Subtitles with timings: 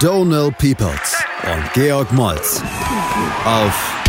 [0.00, 2.62] Donal Peoples und Georg Moltz
[3.44, 4.02] auf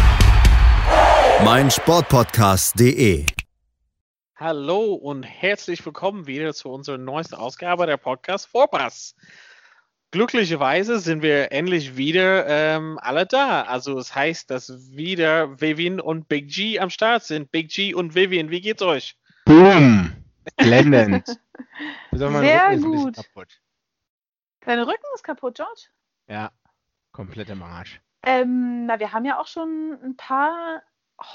[1.43, 3.25] meinsportpodcast.de.
[4.37, 9.17] Hallo und herzlich willkommen wieder zu unserer neuesten Ausgabe der Podcast Vorpass.
[10.11, 13.63] Glücklicherweise sind wir endlich wieder ähm, alle da.
[13.63, 17.51] Also es heißt, dass wieder Vivian und Big G am Start sind.
[17.51, 19.17] Big G und Vivian, wie geht's euch?
[19.43, 20.13] Boom!
[20.55, 21.27] Blendend.
[22.13, 23.17] Sehr gut.
[24.61, 25.87] Dein Rücken ist kaputt, George?
[26.27, 26.51] Ja,
[27.11, 27.99] komplett im Arsch.
[28.23, 30.81] Ähm, na, wir haben ja auch schon ein paar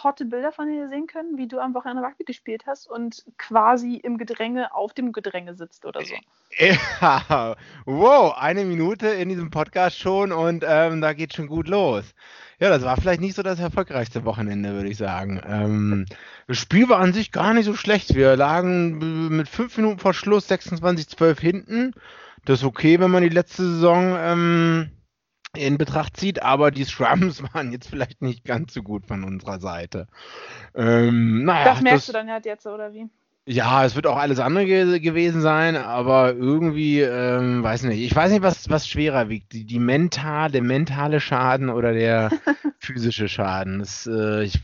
[0.03, 3.97] hotte Bilder von dir sehen können, wie du am Wochenende Rugby gespielt hast und quasi
[3.97, 6.15] im Gedränge auf dem Gedränge sitzt oder so.
[6.59, 12.15] Ja, wow, eine Minute in diesem Podcast schon und ähm, da geht schon gut los.
[12.59, 15.41] Ja, das war vielleicht nicht so das erfolgreichste Wochenende, würde ich sagen.
[15.47, 16.07] Ähm,
[16.47, 18.15] das Spiel war an sich gar nicht so schlecht.
[18.15, 21.93] Wir lagen mit fünf Minuten vor Schluss 26-12 hinten.
[22.47, 24.91] Das ist okay, wenn man die letzte Saison ähm,
[25.57, 29.59] in Betracht zieht, aber die Scrums waren jetzt vielleicht nicht ganz so gut von unserer
[29.59, 30.07] Seite.
[30.75, 33.09] Ähm, naja, das merkst das, du dann halt jetzt, oder wie?
[33.49, 38.15] Ja, es wird auch alles andere ge gewesen sein, aber irgendwie, ähm, weiß nicht, ich
[38.15, 42.31] weiß nicht, was, was schwerer wiegt, die, die mental, der mentale Schaden oder der
[42.79, 43.79] physische Schaden.
[43.79, 44.59] Das, äh, ich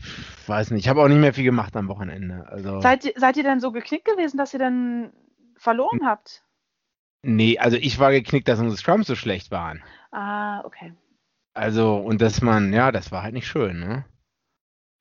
[0.47, 2.45] weiß nicht, ich habe auch nicht mehr viel gemacht am Wochenende.
[2.49, 5.13] Also, seid, seid ihr denn so geknickt gewesen, dass ihr dann
[5.55, 6.43] verloren habt?
[7.23, 9.81] Nee, also ich war geknickt, dass unsere Scrums so schlecht waren.
[10.11, 10.93] Ah, okay.
[11.53, 14.05] Also, und dass man, ja, das war halt nicht schön, ne?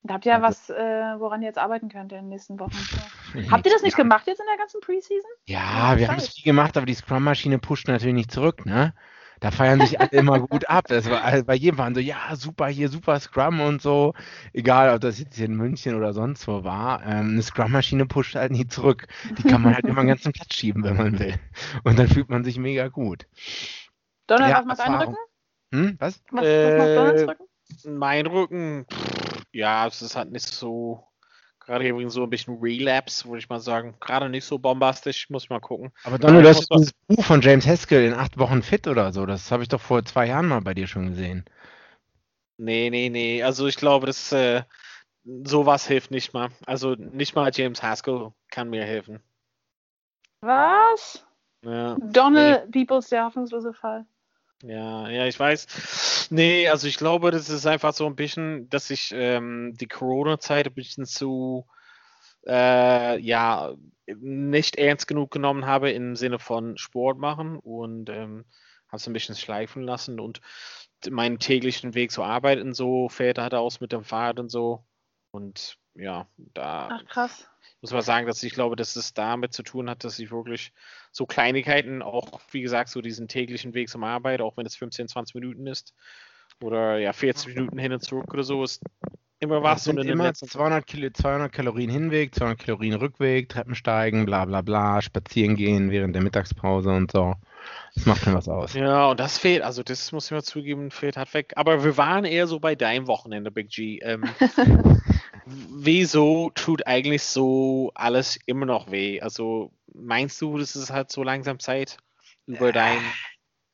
[0.05, 2.59] Da habt ihr ja also, was, äh, woran ihr jetzt arbeiten könnt in den nächsten
[2.59, 2.73] Wochen.
[3.51, 4.03] habt ihr das nicht ja.
[4.03, 5.31] gemacht jetzt in der ganzen Preseason?
[5.47, 8.95] Ja, wir haben es viel gemacht, aber die Scrum-Maschine pusht natürlich nicht zurück, ne?
[9.43, 10.87] Da feiern sich alle immer gut ab.
[10.87, 14.15] Das war also bei jedem waren so, ja, super, hier super Scrum und so.
[14.53, 17.03] Egal, ob das jetzt hier in München oder sonst wo war.
[17.05, 19.09] Ähm, eine Scrum-Maschine pusht halt nie zurück.
[19.37, 21.35] Die kann man halt immer den ganzen Platz schieben, wenn man will.
[21.83, 23.27] Und dann fühlt man sich mega gut.
[24.29, 25.17] Donald, ja, was macht dein Rücken?
[25.73, 26.23] Hm, was?
[26.31, 27.99] Was, was macht Donalds Rücken?
[27.99, 31.09] Mein Rücken, pff, ja, es ist halt nicht so
[31.65, 33.95] Gerade übrigens so ein bisschen Relapse, würde ich mal sagen.
[34.01, 35.93] Gerade nicht so bombastisch, muss mal gucken.
[36.03, 39.27] Aber Donald, du hast das Buch von James Haskell in acht Wochen fit oder so.
[39.27, 41.45] Das habe ich doch vor zwei Jahren mal bei dir schon gesehen.
[42.59, 43.43] Nee, nee, nee.
[43.43, 44.63] Also ich glaube, das äh,
[45.45, 46.51] sowas hilft nicht mal.
[46.67, 49.21] Also nicht mal James Haskell kann mir helfen.
[50.41, 51.25] Was?
[51.65, 51.97] Ja.
[52.01, 52.85] Donald nee.
[52.85, 54.05] Peoples, der hoffnungslose Fall.
[54.63, 56.29] Ja, ja, ich weiß.
[56.31, 60.67] Nee, also ich glaube, das ist einfach so ein bisschen, dass ich ähm, die Corona-Zeit
[60.67, 61.67] ein bisschen zu,
[62.47, 63.75] äh, ja,
[64.07, 68.45] nicht ernst genug genommen habe im Sinne von Sport machen und ähm,
[68.87, 70.41] habe es ein bisschen schleifen lassen und
[71.11, 74.85] meinen täglichen Weg zur Arbeit und so fährt halt aus mit dem Fahrrad und so.
[75.33, 76.89] Und ja, da.
[76.93, 77.49] Ach, krass
[77.83, 80.73] muss man sagen, dass ich glaube, dass es damit zu tun hat, dass ich wirklich
[81.13, 85.09] so Kleinigkeiten, auch wie gesagt, so diesen täglichen Weg zum Arbeit, auch wenn es 15,
[85.09, 85.95] 20 Minuten ist
[86.61, 88.83] oder ja 40 Minuten hin und zurück oder so, ist
[89.39, 89.85] immer was.
[89.85, 94.63] Das sind immer 200, Kilo, 200 Kalorien Hinweg, 200 Kalorien Rückweg, Treppen steigen, bla bla
[94.63, 97.35] bla, spazieren gehen während der Mittagspause und so.
[97.95, 98.75] Das macht schon was aus.
[98.75, 101.53] Ja, und das fehlt, also das muss ich mal zugeben, fehlt halt weg.
[101.57, 103.99] Aber wir waren eher so bei deinem Wochenende, Big G.
[103.99, 104.25] Ähm,
[105.47, 109.21] wieso tut eigentlich so alles immer noch weh?
[109.21, 111.97] Also meinst du, das ist halt so langsam Zeit,
[112.47, 113.01] über dein,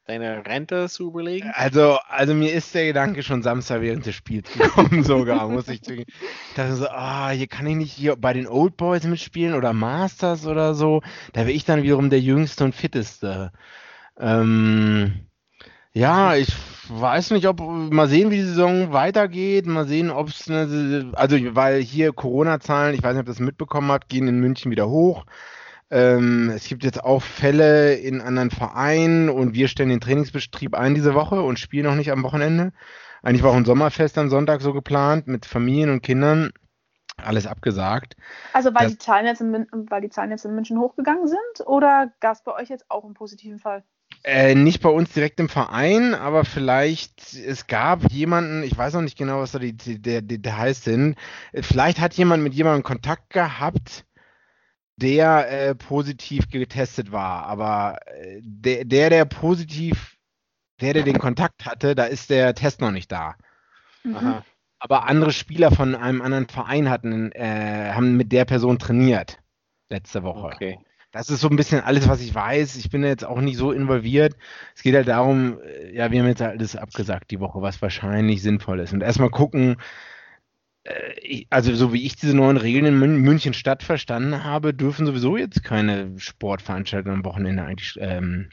[0.04, 1.50] deine Rente zu überlegen?
[1.54, 5.82] Also, also mir ist der Gedanke schon Samstag während des Spiels gekommen, sogar, muss ich
[5.82, 6.10] zugeben.
[6.48, 9.72] Ich dachte so, ah, hier kann ich nicht hier bei den Old Boys mitspielen oder
[9.72, 11.02] Masters oder so.
[11.32, 13.52] Da wäre ich dann wiederum der Jüngste und Fitteste.
[14.18, 15.27] Ähm,
[15.98, 16.54] ja, ich
[16.88, 19.66] weiß nicht, ob mal sehen, wie die Saison weitergeht.
[19.66, 23.40] Mal sehen, ob es eine, also weil hier Corona-Zahlen, ich weiß nicht, ob ihr das
[23.40, 25.26] mitbekommen habt, gehen in München wieder hoch.
[25.90, 30.94] Ähm, es gibt jetzt auch Fälle in anderen Vereinen und wir stellen den Trainingsbetrieb ein
[30.94, 32.72] diese Woche und spielen noch nicht am Wochenende.
[33.22, 36.52] Eigentlich war auch ein Sommerfest am Sonntag so geplant mit Familien und Kindern.
[37.16, 38.14] Alles abgesagt.
[38.52, 41.66] Also weil, das, die Zahlen jetzt in, weil die Zahlen jetzt in München hochgegangen sind
[41.66, 43.82] oder gab es bei euch jetzt auch einen positiven Fall?
[44.24, 49.02] Äh, nicht bei uns direkt im Verein, aber vielleicht, es gab jemanden, ich weiß noch
[49.02, 51.16] nicht genau, was da die, die, die Details sind,
[51.54, 54.04] vielleicht hat jemand mit jemandem Kontakt gehabt,
[54.96, 60.16] der äh, positiv getestet war, aber äh, der, der, der positiv,
[60.80, 63.36] der, der den Kontakt hatte, da ist der Test noch nicht da.
[64.04, 64.42] Mhm.
[64.78, 69.38] aber andere Spieler von einem anderen Verein hatten, äh, haben mit der Person trainiert
[69.88, 70.46] letzte Woche.
[70.46, 70.78] Okay.
[71.18, 72.76] Das ist so ein bisschen alles, was ich weiß.
[72.76, 74.36] Ich bin jetzt auch nicht so involviert.
[74.76, 78.40] Es geht halt darum, äh, ja, wir haben jetzt alles abgesagt die Woche, was wahrscheinlich
[78.40, 78.92] sinnvoll ist.
[78.92, 79.78] Und erstmal gucken,
[80.84, 85.36] äh, also so wie ich diese neuen Regeln in München Stadt verstanden habe, dürfen sowieso
[85.36, 88.50] jetzt keine Sportveranstaltungen am Wochenende eigentlich ähm,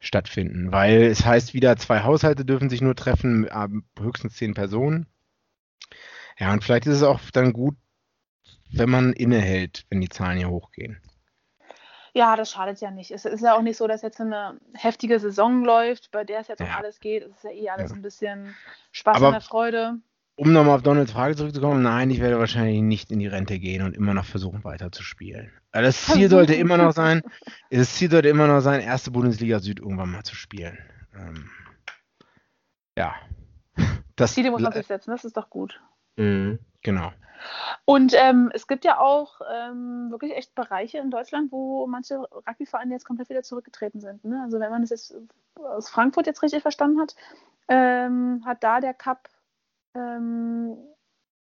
[0.00, 3.46] stattfinden, weil es heißt wieder, zwei Haushalte dürfen sich nur treffen,
[4.00, 5.06] höchstens zehn Personen.
[6.38, 7.76] Ja, und vielleicht ist es auch dann gut,
[8.70, 11.02] wenn man innehält, wenn die Zahlen hier hochgehen.
[12.18, 13.12] Ja, das schadet ja nicht.
[13.12, 16.48] Es ist ja auch nicht so, dass jetzt eine heftige Saison läuft, bei der es
[16.48, 16.66] jetzt ja.
[16.66, 17.22] um alles geht.
[17.22, 17.96] Es ist ja eh alles ja.
[17.96, 18.56] ein bisschen
[18.90, 20.00] Spaß Aber, und der Freude
[20.34, 23.82] um nochmal auf Donalds Frage zurückzukommen, nein, ich werde wahrscheinlich nicht in die Rente gehen
[23.82, 25.50] und immer noch versuchen, weiter zu spielen.
[25.72, 27.22] Das Ziel sollte immer noch sein,
[27.70, 30.78] das Ziel sollte immer noch sein, erste Bundesliga Süd irgendwann mal zu spielen.
[31.14, 31.50] Ähm,
[32.96, 33.14] ja.
[34.14, 35.80] Das Ziele muss man sich setzen, das ist doch gut.
[36.16, 37.10] Mhm, genau.
[37.84, 42.92] Und ähm, es gibt ja auch ähm, wirklich echt Bereiche in Deutschland, wo manche Rugbyvereine
[42.92, 44.24] jetzt komplett wieder zurückgetreten sind.
[44.24, 44.40] Ne?
[44.42, 45.14] Also wenn man das jetzt
[45.54, 47.14] aus Frankfurt jetzt richtig verstanden hat,
[47.68, 49.28] ähm, hat da der Cup
[49.94, 50.76] ähm,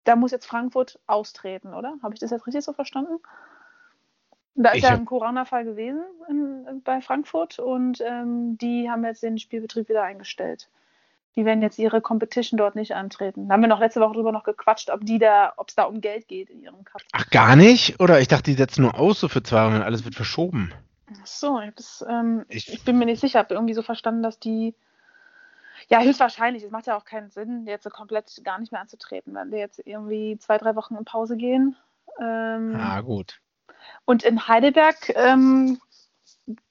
[0.04, 1.96] da muss jetzt Frankfurt austreten, oder?
[2.02, 3.20] Habe ich das jetzt richtig so verstanden?
[4.56, 9.24] Da ist ich ja ein Corona-Fall gewesen in, bei Frankfurt und ähm, die haben jetzt
[9.24, 10.70] den Spielbetrieb wieder eingestellt.
[11.36, 13.48] Die werden jetzt ihre Competition dort nicht antreten.
[13.48, 15.84] Da haben wir noch letzte Woche drüber noch gequatscht, ob die da, ob es da
[15.84, 17.02] um Geld geht in ihrem Cup.
[17.12, 18.00] Ach, gar nicht?
[18.00, 20.72] Oder ich dachte, die setzen nur aus so für zwei Wochen und alles wird verschoben.
[21.12, 23.40] Ach so, das, ähm, ich, ich, bin mir nicht sicher.
[23.40, 24.76] Ich habe irgendwie so verstanden, dass die
[25.90, 26.64] ja, höchstwahrscheinlich.
[26.64, 29.60] Es macht ja auch keinen Sinn, jetzt so komplett gar nicht mehr anzutreten, wenn wir
[29.60, 31.76] jetzt irgendwie zwei, drei Wochen in Pause gehen.
[32.22, 33.42] Ähm, ah, gut.
[34.06, 35.80] Und in Heidelberg ähm,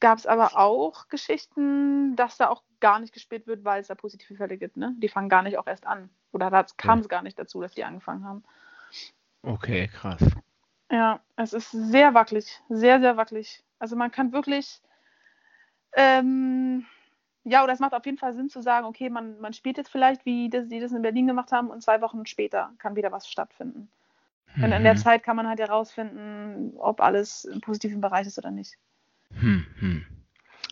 [0.00, 3.94] gab es aber auch Geschichten, dass da auch gar nicht gespielt wird, weil es da
[3.94, 4.76] positive Fälle gibt.
[4.76, 4.94] Ne?
[4.98, 6.10] Die fangen gar nicht auch erst an.
[6.32, 7.08] Oder da kam es ja.
[7.08, 8.44] gar nicht dazu, dass die angefangen haben.
[9.42, 10.20] Okay, krass.
[10.90, 12.60] Ja, es ist sehr wackelig.
[12.68, 13.62] Sehr, sehr wackelig.
[13.78, 14.82] Also man kann wirklich.
[15.94, 16.84] Ähm,
[17.44, 19.90] ja, oder es macht auf jeden Fall Sinn zu sagen, okay, man, man spielt jetzt
[19.90, 23.12] vielleicht, wie das, die das in Berlin gemacht haben, und zwei Wochen später kann wieder
[23.12, 23.90] was stattfinden.
[24.54, 24.64] Mhm.
[24.64, 24.98] Und in der mhm.
[24.98, 28.76] Zeit kann man halt herausfinden, ob alles im positiven Bereich ist oder nicht.
[29.30, 30.06] Mhm.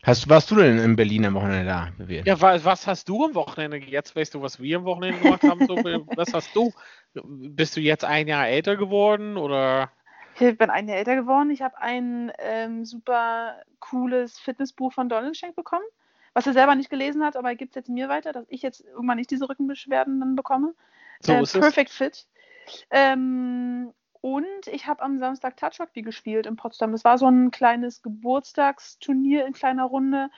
[0.02, 1.88] Hast, warst du denn in Berlin am Wochenende da?
[2.24, 3.76] Ja, was, was hast du am Wochenende?
[3.76, 5.66] Jetzt weißt du, was wir am Wochenende gemacht haben.
[5.66, 5.76] So,
[6.16, 6.72] was hast du?
[7.14, 9.90] Bist du jetzt ein Jahr älter geworden oder?
[10.38, 11.50] Ich bin ein Jahr älter geworden.
[11.50, 15.84] Ich habe ein ähm, super cooles Fitnessbuch von Donald Schenk bekommen
[16.32, 18.62] was er selber nicht gelesen hat, aber er gibt es jetzt mir weiter, dass ich
[18.62, 20.74] jetzt irgendwann nicht diese Rückenbeschwerden dann bekomme.
[21.20, 21.96] So äh, Perfect es.
[21.96, 22.26] Fit.
[22.90, 26.92] Ähm, und ich habe am Samstag Touch Rugby gespielt in Potsdam.
[26.92, 30.30] Das war so ein kleines Geburtstagsturnier in kleiner Runde.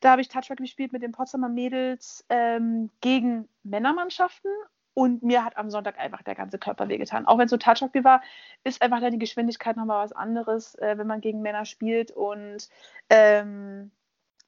[0.00, 4.50] Da habe ich Touch Rugby gespielt mit den Potsdamer Mädels ähm, gegen Männermannschaften.
[4.94, 7.26] Und mir hat am Sonntag einfach der ganze Körper wehgetan.
[7.26, 8.22] Auch wenn es so Touch Rugby war,
[8.64, 12.10] ist einfach dann die Geschwindigkeit nochmal was anderes, äh, wenn man gegen Männer spielt.
[12.10, 12.68] Und
[13.08, 13.90] ähm,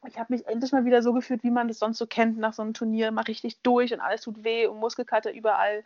[0.07, 2.53] ich habe mich endlich mal wieder so gefühlt, wie man das sonst so kennt, nach
[2.53, 5.85] so einem Turnier, mal richtig durch und alles tut weh und Muskelkater überall.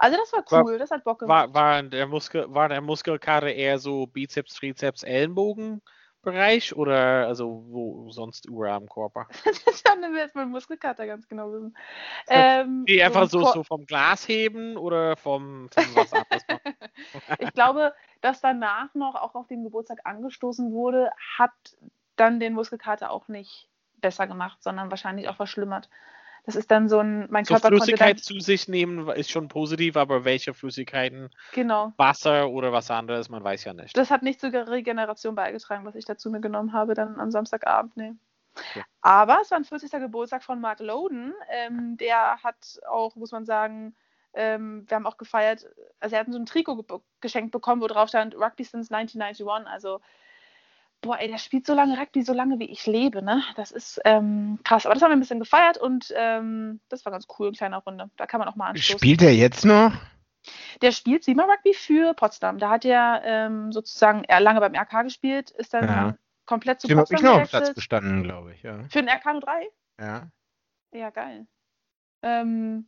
[0.00, 1.52] Also das war cool, war, das hat Bock gemacht.
[1.52, 5.82] War, war, der Muskel, war der Muskelkater eher so Bizeps, Trizeps, Ellenbogen?
[6.22, 9.26] Bereich oder also wo sonst überall am Körper?
[9.44, 11.76] das haben wir jetzt mit Muskelkater ganz genau wissen.
[12.28, 16.44] Ähm, die einfach so, so, vom Glas heben oder vom, vom was anderes
[17.38, 21.50] ich glaube, dass danach noch auch auf den Geburtstag angestoßen wurde, hat
[22.16, 23.68] dann den Muskelkater auch nicht
[24.00, 25.90] besser gemacht, sondern wahrscheinlich auch verschlimmert.
[26.46, 29.48] Das ist dann so ein, mein so Körper Flüssigkeit dann, zu sich nehmen ist schon
[29.48, 31.30] positiv, aber welche Flüssigkeiten?
[31.52, 31.92] Genau.
[31.96, 33.96] Wasser oder was anderes, man weiß ja nicht.
[33.96, 37.96] Das hat nicht zur Regeneration beigetragen, was ich dazu mir genommen habe, dann am Samstagabend,
[37.96, 38.12] nee.
[38.56, 38.84] Okay.
[39.00, 39.90] Aber es war ein 40.
[39.92, 41.34] Geburtstag von Mark Loden.
[41.50, 43.94] Ähm, der hat auch, muss man sagen,
[44.32, 45.66] ähm, wir haben auch gefeiert,
[45.98, 49.66] also er hat so ein Trikot ge geschenkt bekommen, wo drauf stand Rugby since 1991.
[49.66, 50.00] Also
[51.00, 53.42] boah, ey, der spielt so lange Rugby, so lange wie ich lebe, ne?
[53.56, 54.86] Das ist ähm, krass.
[54.86, 57.78] Aber das haben wir ein bisschen gefeiert und ähm, das war ganz cool, in kleiner
[57.78, 58.10] Runde.
[58.16, 58.98] Da kann man auch mal anstoßen.
[58.98, 59.92] Spielt er jetzt noch?
[60.80, 62.58] Der spielt Sima Rugby für Potsdam.
[62.58, 66.16] Da hat er ähm, sozusagen er lange beim RK gespielt, ist dann ja.
[66.46, 68.62] komplett zu Dem Potsdam ich noch Platz bestanden, glaube ich.
[68.62, 68.84] Ja.
[68.88, 69.68] Für den RK 03?
[70.00, 70.30] Ja.
[70.92, 71.46] Ja, geil.
[72.22, 72.86] Ähm,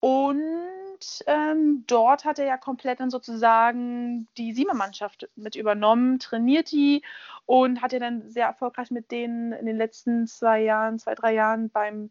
[0.00, 7.02] und ähm, dort hat er ja komplett dann sozusagen die Siemer-Mannschaft mit übernommen, trainiert die
[7.44, 11.34] und hat ja dann sehr erfolgreich mit denen in den letzten zwei Jahren, zwei, drei
[11.34, 12.10] Jahren beim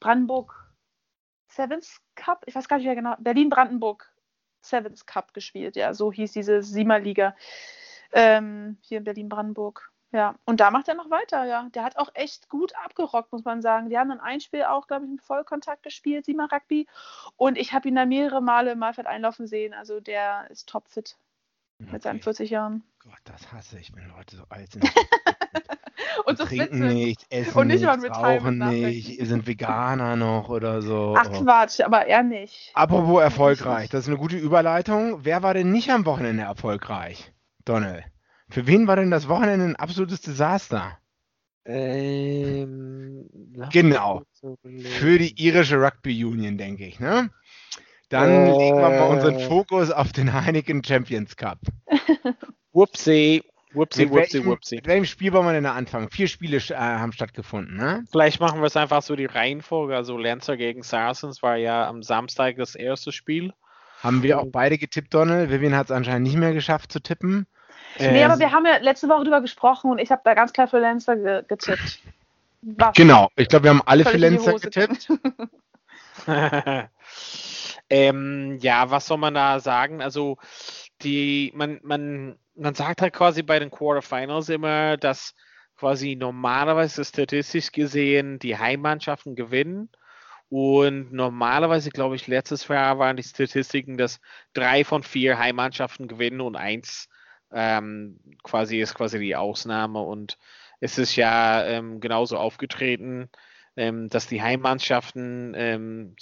[0.00, 0.72] Brandenburg
[1.48, 4.10] Sevens Cup, ich weiß gar nicht mehr genau, Berlin-Brandenburg
[4.62, 5.76] Sevens Cup gespielt.
[5.76, 7.36] Ja, so hieß diese Siemer-Liga
[8.12, 9.91] ähm, hier in Berlin-Brandenburg.
[10.12, 11.68] Ja, und da macht er noch weiter, ja.
[11.74, 13.88] Der hat auch echt gut abgerockt, muss man sagen.
[13.88, 16.86] Die haben dann ein Spiel auch, glaube ich, im Vollkontakt gespielt, Siemer Rugby.
[17.36, 19.72] Und ich habe ihn da mehrere Male im Malfeld einlaufen sehen.
[19.72, 21.16] Also der ist topfit
[21.78, 22.82] mit seinen 40 Jahren.
[22.98, 24.84] Gott, das hasse ich, wenn Leute so alt sind.
[26.26, 26.94] und so trinken sind.
[26.94, 31.14] nicht, essen Und nicht nicht, mal mit rauchen nicht, sind Veganer noch oder so.
[31.16, 32.70] Ach Quatsch, aber er nicht.
[32.74, 35.24] Apropos erfolgreich, das ist eine gute Überleitung.
[35.24, 37.32] Wer war denn nicht am Wochenende erfolgreich?
[37.64, 38.04] Donald.
[38.52, 40.98] Für wen war denn das Wochenende ein absolutes Desaster?
[41.64, 43.28] Ähm,
[43.72, 44.22] Genau.
[44.98, 47.30] Für die irische Rugby Union, denke ich, ne?
[48.10, 48.50] Dann Äh.
[48.58, 51.60] legen wir mal unseren Fokus auf den Heineken Champions Cup.
[52.72, 53.42] Whoopsie,
[53.72, 54.76] whoopsie, Mit whoopsie, welchem, whoopsie.
[54.76, 56.10] mit welchem Spiel wollen wir denn da anfangen?
[56.10, 58.04] Vier Spiele äh, haben stattgefunden, ne?
[58.10, 59.96] Vielleicht machen wir es einfach so die Reihenfolge.
[59.96, 63.52] Also Lancer gegen Saracens war ja am Samstag das erste Spiel.
[64.02, 65.50] Haben wir auch beide getippt, Donald.
[65.50, 67.46] Vivian hat es anscheinend nicht mehr geschafft zu tippen.
[67.98, 70.52] Nee, Ähm, aber wir haben ja letzte Woche drüber gesprochen und ich habe da ganz
[70.52, 72.00] klar für Lancer ge getippt.
[72.62, 75.08] Was Genau, ich glaube, wir haben alle für Hose getippt.
[77.90, 80.00] ähm, ja, was soll man da sagen?
[80.00, 80.38] Also
[81.02, 85.34] die, man, man, man sagt halt quasi bei den Quarterfinals immer, dass
[85.76, 89.90] quasi normalerweise statistisch gesehen die Heimmannschaften gewinnen.
[90.48, 94.20] Und normalerweise, glaube ich, letztes Jahr waren die Statistiken, dass
[94.52, 97.08] drei von vier Heimmannschaften gewinnen und eins
[97.52, 100.00] ähm, quasi ist quasi die Ausnahme.
[100.00, 100.38] Und
[100.80, 103.28] es ist ja ähm, genauso aufgetreten,
[103.76, 106.16] ähm, dass die Heimmannschaften ähm,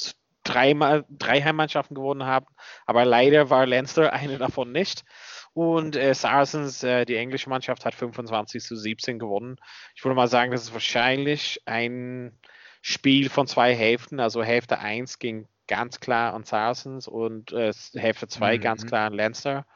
[0.45, 2.47] dreimal, drei Heimmannschaften gewonnen haben.
[2.87, 5.05] Aber leider war Leinster eine davon nicht.
[5.53, 9.57] Und äh, Saracens, äh, die englische Mannschaft, hat 25 zu 17 gewonnen.
[9.95, 12.39] Ich würde mal sagen, das ist wahrscheinlich ein
[12.83, 14.21] Spiel von zwei Hälften.
[14.21, 18.61] Also Hälfte 1 ging ganz klar an Saracens und äh, Hälfte 2 Mhm.
[18.61, 19.67] ganz klar an Leinster.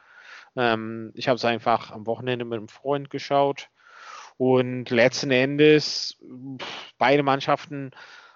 [0.55, 3.69] Ähm, ich habe es einfach am Wochenende mit einem Freund geschaut.
[4.37, 6.17] Und letzten Endes,
[6.97, 7.91] beide Mannschaften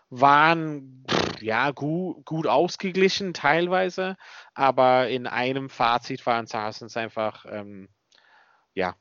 [0.09, 1.05] waren
[1.39, 4.17] ja gut, gut ausgeglichen teilweise,
[4.53, 7.89] aber in einem Fazit waren Saracens einfach ähm,
[8.73, 8.95] ja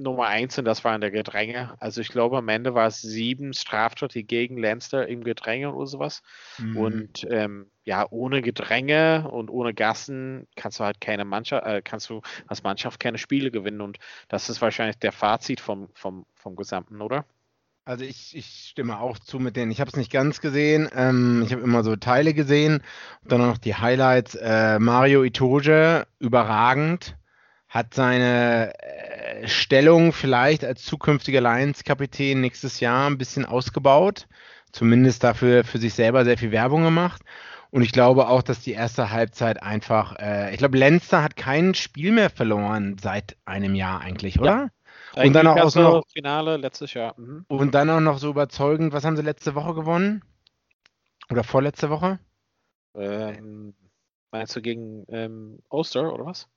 [0.00, 1.74] Nummer eins und das waren der Gedränge.
[1.78, 6.22] Also ich glaube am Ende war es sieben Straftaten gegen Leinster im Gedränge oder sowas.
[6.58, 6.76] Mhm.
[6.76, 12.10] Und ähm, ja, ohne Gedränge und ohne Gassen kannst du halt keine Mannschaft, äh, kannst
[12.10, 13.80] du als Mannschaft keine Spiele gewinnen.
[13.80, 13.98] Und
[14.28, 17.24] das ist wahrscheinlich der Fazit vom, vom, vom Gesamten, oder?
[17.86, 19.72] Also ich, ich stimme auch zu mit denen.
[19.72, 20.88] Ich habe es nicht ganz gesehen.
[20.94, 22.82] Ähm, ich habe immer so Teile gesehen.
[23.22, 24.34] Und dann noch die Highlights.
[24.36, 27.16] Äh, Mario Itoje, überragend,
[27.70, 34.26] hat seine äh, Stellung vielleicht als zukünftiger Lions-Kapitän nächstes Jahr ein bisschen ausgebaut.
[34.72, 37.22] Zumindest dafür für sich selber sehr viel Werbung gemacht.
[37.70, 41.74] Und ich glaube auch, dass die erste Halbzeit einfach, äh, ich glaube, Lenster hat kein
[41.74, 44.70] Spiel mehr verloren seit einem Jahr eigentlich, oder?
[45.14, 47.14] Und dann auch Newcastle noch- Finale letztes Jahr.
[47.16, 47.44] Mhm.
[47.48, 50.22] Und dann auch noch so überzeugend, was haben sie letzte Woche gewonnen?
[51.30, 52.18] Oder vorletzte Woche?
[52.94, 53.74] Ähm,
[54.32, 56.48] meinst du gegen ähm, Ulster oder was?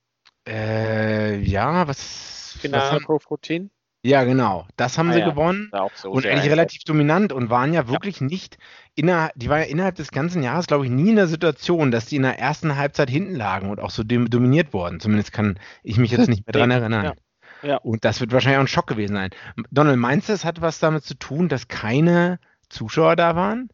[0.48, 3.70] Äh, ja, was, was Finale haben, Pro 14?
[4.06, 4.68] Ja, genau.
[4.76, 5.30] Das haben Ah, sie ja.
[5.30, 5.70] gewonnen.
[5.72, 8.58] Ja, so Und eigentlich relativ dominant und waren ja wirklich nicht
[8.96, 12.06] innerhalb, die waren ja innerhalb des ganzen Jahres, glaube ich, nie in der Situation, dass
[12.08, 15.00] die in der ersten Halbzeit hinten lagen und auch so dom- dominiert wurden.
[15.00, 17.06] Zumindest kann ich mich jetzt nicht mehr dran erinnern.
[17.06, 17.14] ja.
[17.62, 17.78] Ja.
[17.78, 19.30] Und das wird wahrscheinlich auch ein Schock gewesen sein.
[19.72, 23.70] Donald, meinst du, es hat was damit zu tun, dass keine Zuschauer da waren?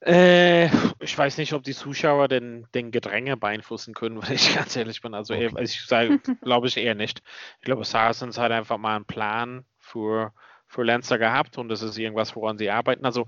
[0.00, 0.66] Äh,
[1.00, 5.00] ich weiß nicht, ob die Zuschauer den, den Gedränge beeinflussen können, wenn ich ganz ehrlich
[5.00, 5.14] bin.
[5.14, 5.62] Also, eher, Okay.
[5.62, 7.22] ich sage, glaube ich eher nicht.
[7.60, 10.32] Ich glaube, Saracens hat einfach mal einen Plan für,
[10.66, 13.04] für Lancer gehabt und das ist irgendwas, woran sie arbeiten.
[13.04, 13.26] Also,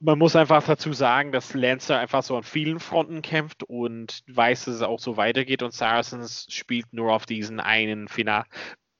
[0.00, 4.66] man muss einfach dazu sagen, dass Lancer einfach so an vielen Fronten kämpft und weiß,
[4.66, 8.44] dass es auch so weitergeht und Saracens spielt nur auf diesen einen Final.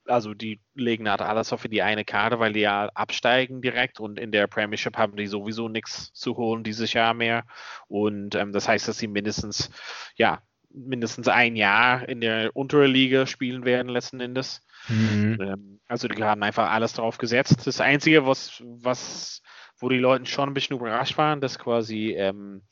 [0.09, 4.19] Also die legen halt alles auf die eine Karte, weil die ja absteigen direkt und
[4.19, 7.45] in der Premiership haben die sowieso nichts zu holen dieses Jahr mehr.
[7.88, 9.71] Und ähm, das heißt, dass sie mindestens,
[10.17, 14.67] ja, mindestens ein Jahr in der unteren Liga spielen werden letzten Endes.
[14.88, 15.38] Mhm.
[15.41, 17.67] Ähm, also die haben einfach alles drauf gesetzt.
[17.67, 19.43] Das Einzige, was, was,
[19.79, 22.62] wo die Leute schon ein bisschen überrascht waren, dass quasi ähm,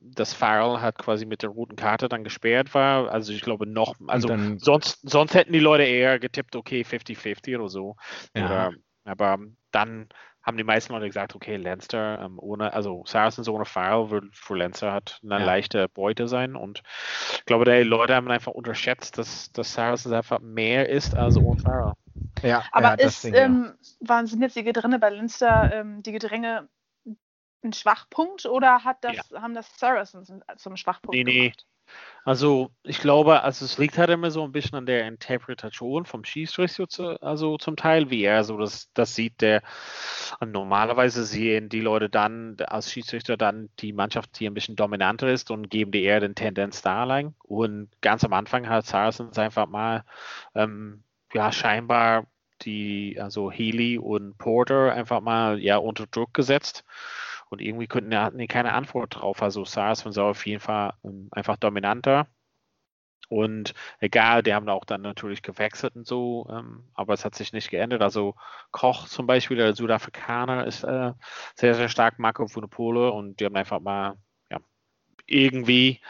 [0.00, 3.10] das Farrell hat quasi mit der roten Karte dann gesperrt war.
[3.10, 7.56] Also ich glaube noch, also dann- sonst, sonst hätten die Leute eher getippt, okay, 50-50
[7.58, 7.96] oder so.
[8.36, 8.44] Ja.
[8.44, 8.72] Oder,
[9.04, 9.38] aber
[9.70, 10.08] dann
[10.42, 14.54] haben die meisten Leute gesagt, okay, Lancer ähm, ohne, also Saracens ohne Farrell wird für
[14.56, 15.44] Lancer hat eine Ja.
[15.44, 16.54] leichte Beute sein.
[16.54, 16.82] Und
[17.32, 21.60] ich glaube, die Leute haben einfach unterschätzt, dass, dass Saracens einfach mehr ist als ohne
[21.60, 21.92] Farrell.
[22.42, 23.30] Ja, Aber ja, ist, auch.
[23.32, 26.68] ähm, waren, sind jetzt die Gedränge bei Linster, ähm, die Gedränge
[27.64, 29.42] ein Schwachpunkt oder hat das, ja.
[29.42, 31.40] haben das Saracens zum Schwachpunkt nee, nee.
[31.40, 31.66] gemacht?
[32.24, 36.24] Also ich glaube, also es liegt halt immer so ein bisschen an der Interpretation vom
[36.24, 39.42] Schiedsrichter, zu, also zum Teil, wie er so das, das sieht.
[39.42, 39.62] Der
[40.44, 45.50] normalerweise sehen die Leute dann als Schiedsrichter dann die Mannschaft, die ein bisschen dominanter ist
[45.50, 47.34] und geben die eher den Tendenz da lang.
[47.42, 50.04] Und ganz am Anfang hat Saracens einfach mal
[50.54, 51.04] ähm,
[51.34, 52.26] ja scheinbar
[52.62, 56.84] die, also Healy und Porter einfach mal ja unter Druck gesetzt
[57.50, 59.42] und irgendwie könnten, hatten die keine Antwort drauf.
[59.42, 62.26] Also SARS war auf jeden Fall ähm, einfach dominanter.
[63.28, 67.52] Und egal, die haben auch dann natürlich gewechselt und so, ähm, aber es hat sich
[67.52, 68.02] nicht geändert.
[68.02, 68.34] Also
[68.70, 71.12] Koch zum Beispiel, der Südafrikaner, ist äh,
[71.54, 74.16] sehr, sehr stark Marco Funopole und die haben einfach mal
[74.50, 74.58] ja,
[75.26, 76.00] irgendwie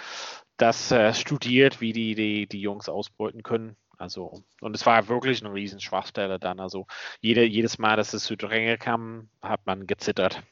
[0.57, 3.76] das äh, studiert, wie die, die die Jungs ausbeuten können.
[3.99, 6.61] Also, und es war wirklich eine riesen Schwachstelle dann.
[6.61, 6.87] Also
[7.21, 10.43] jede, jedes Mal, dass es zu Dränge kam, hat man gezittert.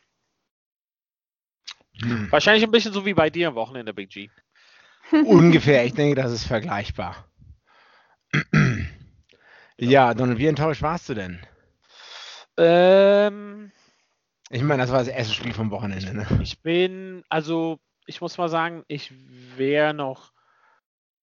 [2.03, 2.31] Hm.
[2.31, 4.31] Wahrscheinlich ein bisschen so wie bei dir am Wochenende, Big G.
[5.25, 7.29] Ungefähr, ich denke, das ist vergleichbar.
[9.79, 11.41] ja, Donald, wie enttäuscht warst du denn?
[12.57, 13.73] Ähm,
[14.51, 16.15] ich meine, das war das erste Spiel vom Wochenende.
[16.15, 16.27] Ne?
[16.43, 19.13] Ich bin, also, ich muss mal sagen, ich
[19.57, 20.33] wäre noch,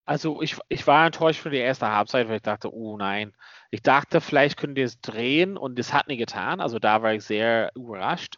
[0.05, 3.33] also ich, ich war enttäuscht für die erste Halbzeit, weil ich dachte, oh nein.
[3.69, 6.59] Ich dachte, vielleicht können die es drehen und das hat nie getan.
[6.59, 8.37] Also da war ich sehr überrascht.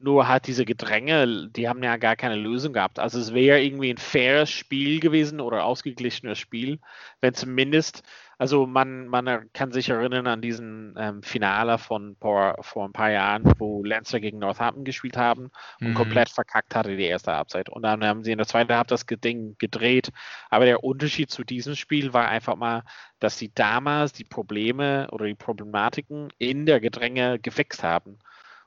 [0.00, 3.00] Nur hat diese Gedränge, die haben ja gar keine Lösung gehabt.
[3.00, 6.78] Also es wäre irgendwie ein faires Spiel gewesen oder ausgeglichenes Spiel,
[7.20, 8.04] wenn zumindest,
[8.38, 13.10] also man, man kann sich erinnern an diesen ähm, Finale von vor, vor ein paar
[13.10, 15.50] Jahren, wo Lancer gegen Northampton gespielt haben
[15.80, 15.94] und mhm.
[15.94, 17.68] komplett verkackt hatte die erste Halbzeit.
[17.68, 20.12] Und dann haben sie in der zweiten Halbzeit das Ding gedreht.
[20.48, 22.84] Aber der Unterschied zu diesem Spiel war einfach mal,
[23.18, 28.20] dass sie damals die Probleme oder die Problematiken in der Gedränge gefixt haben.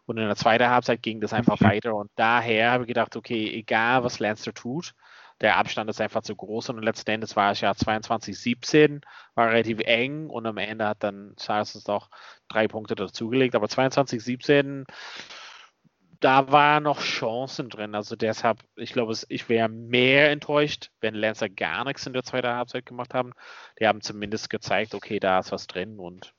[0.06, 1.66] Und in der zweiten Halbzeit ging das einfach mhm.
[1.66, 1.96] weiter.
[1.96, 4.94] Und daher habe ich gedacht, okay, egal was Lancer tut,
[5.42, 6.70] der Abstand ist einfach zu groß.
[6.70, 9.02] Und letzten Endes war es ja 22-17,
[9.36, 10.30] war relativ eng.
[10.30, 12.10] Und am Ende hat dann Charles doch
[12.48, 13.56] drei Punkte dazugelegt.
[13.56, 14.86] Aber 22-17,
[16.20, 17.96] da waren noch Chancen drin.
[17.96, 22.50] Also deshalb, ich glaube, ich wäre mehr enttäuscht, wenn Lancer gar nichts in der zweiten
[22.50, 23.34] Halbzeit gemacht haben.
[23.80, 26.34] Die haben zumindest gezeigt, okay, da ist was drin und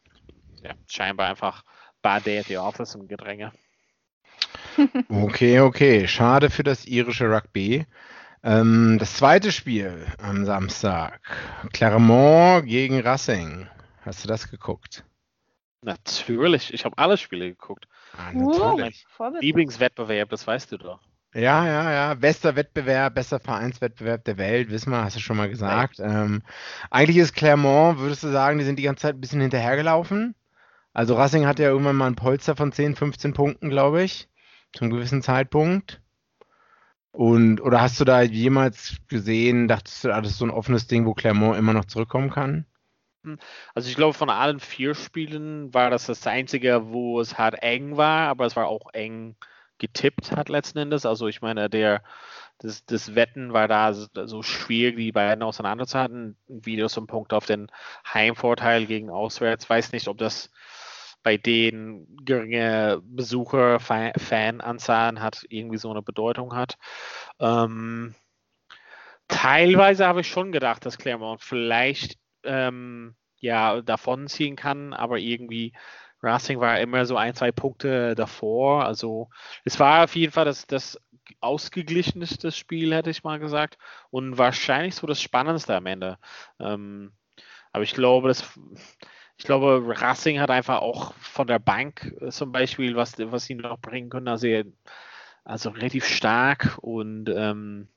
[0.62, 1.64] ja, scheinbar einfach
[2.02, 3.52] bei der The Office im Gedränge.
[5.10, 6.08] Okay, okay.
[6.08, 7.86] Schade für das irische Rugby.
[8.42, 11.20] Ähm, das zweite Spiel am Samstag.
[11.72, 13.68] Clermont gegen Racing.
[14.00, 15.04] Hast du das geguckt?
[15.82, 16.72] Natürlich.
[16.72, 17.86] Ich habe alle Spiele geguckt.
[18.16, 19.04] Ah, natürlich.
[19.40, 21.00] Lieblingswettbewerb, das weißt du doch.
[21.34, 22.14] Ja, ja, ja.
[22.14, 25.98] Bester Wettbewerb, bester Vereinswettbewerb der Welt, wissen wir, hast du schon mal gesagt.
[25.98, 26.42] Ähm,
[26.90, 30.34] eigentlich ist Clermont, würdest du sagen, die sind die ganze Zeit ein bisschen hinterhergelaufen?
[30.92, 34.28] Also Racing hat ja irgendwann mal ein Polster von 10, 15 Punkten, glaube ich,
[34.72, 36.00] zum gewissen Zeitpunkt.
[37.12, 40.87] Und oder hast du da jemals gesehen, dachtest du, ah, das ist so ein offenes
[40.87, 42.66] Ding, wo Clermont immer noch zurückkommen kann?
[43.24, 43.38] Hm.
[43.74, 47.96] Also ich glaube, von allen vier Spielen war das das einzige, wo es halt eng
[47.96, 49.37] war, aber es war auch eng
[49.78, 51.05] getippt hat letzten Endes.
[51.05, 52.02] Also ich meine, der
[52.59, 56.37] das, das Wetten war da so schwierig, die beiden auseinanderzuhalten.
[56.87, 57.70] So ein Punkt auf den
[58.12, 59.68] Heimvorteil gegen Auswärts.
[59.68, 60.50] Weiß nicht, ob das
[61.22, 66.76] bei denen geringe Besucher, Fananzahlen hat, irgendwie so eine Bedeutung hat.
[67.40, 68.14] Ähm,
[69.28, 75.72] teilweise habe ich schon gedacht, dass Claremont vielleicht ähm, ja davonziehen kann, aber irgendwie
[76.22, 78.85] Racing war immer so ein, zwei Punkte davor.
[78.85, 79.28] Also
[79.64, 81.00] es war auf jeden Fall das, das
[81.40, 83.76] ausgeglichenste Spiel, hätte ich mal gesagt.
[84.11, 86.18] Und wahrscheinlich so das Spannendste am Ende.
[86.61, 87.12] Ähm,
[87.72, 88.58] aber ich glaube, das
[89.42, 93.57] ich glaube, Racing hat einfach auch von der Bank äh, zum Beispiel, was, was sie
[93.57, 94.46] noch bringen können, also,
[95.42, 97.88] also relativ stark und ähm,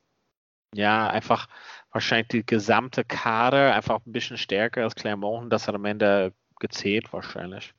[0.74, 1.46] ja, einfach
[1.92, 5.52] wahrscheinlich die gesamte Kader einfach ein bisschen stärker als Clermont.
[5.52, 7.74] Das hat am Ende gezählt wahrscheinlich.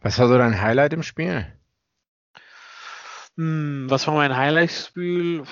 [0.00, 1.52] Was war so dein Highlight im Spiel?
[3.36, 5.44] Hm, was war mein Highlight-Spiel?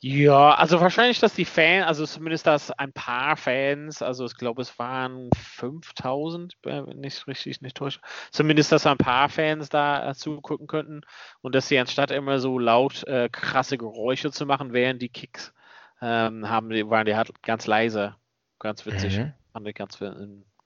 [0.00, 4.62] Ja, also wahrscheinlich, dass die Fans, also zumindest dass ein paar Fans, also ich glaube,
[4.62, 10.14] es waren 5000, wenn ich richtig nicht täusche, zumindest, dass ein paar Fans da äh,
[10.14, 11.00] zugucken könnten
[11.40, 15.52] und dass sie anstatt immer so laut äh, krasse Geräusche zu machen, während die Kicks
[16.00, 18.14] ähm, haben, waren die halt ganz leise.
[18.60, 19.18] Ganz witzig.
[19.18, 19.32] Mhm.
[19.52, 20.00] Fand ich ganz,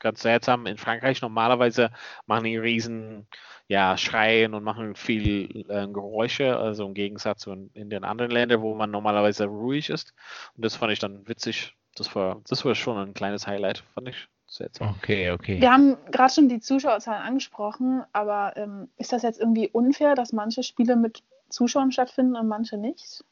[0.03, 0.67] ganz seltsam.
[0.67, 1.91] In Frankreich normalerweise
[2.27, 3.27] machen die riesen
[3.69, 8.31] ja, schreien und machen viel äh, Geräusche, also im Gegensatz zu in, in, den anderen
[8.31, 10.13] Ländern, wo man normalerweise ruhig ist.
[10.57, 11.75] Und das fand ich dann witzig.
[11.95, 14.95] Das war, das war schon ein kleines Highlight, fand ich Seltsam.
[14.99, 15.63] Okay, okay.
[15.63, 20.35] Wir haben gerade schon die Zuschauerzahlen angesprochen, aber ähm, ist das jetzt irgendwie unfair, dass
[20.35, 23.25] manche Spiele mit Zuschauern stattfinden und manche nicht?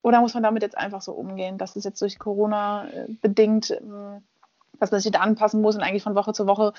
[0.00, 3.72] Oder muss man damit jetzt einfach so umgehen, dass es jetzt durch Corona äh, bedingt,
[3.72, 4.22] ähm,
[4.82, 6.72] dass man sich da anpassen muss und eigentlich von Woche zu Woche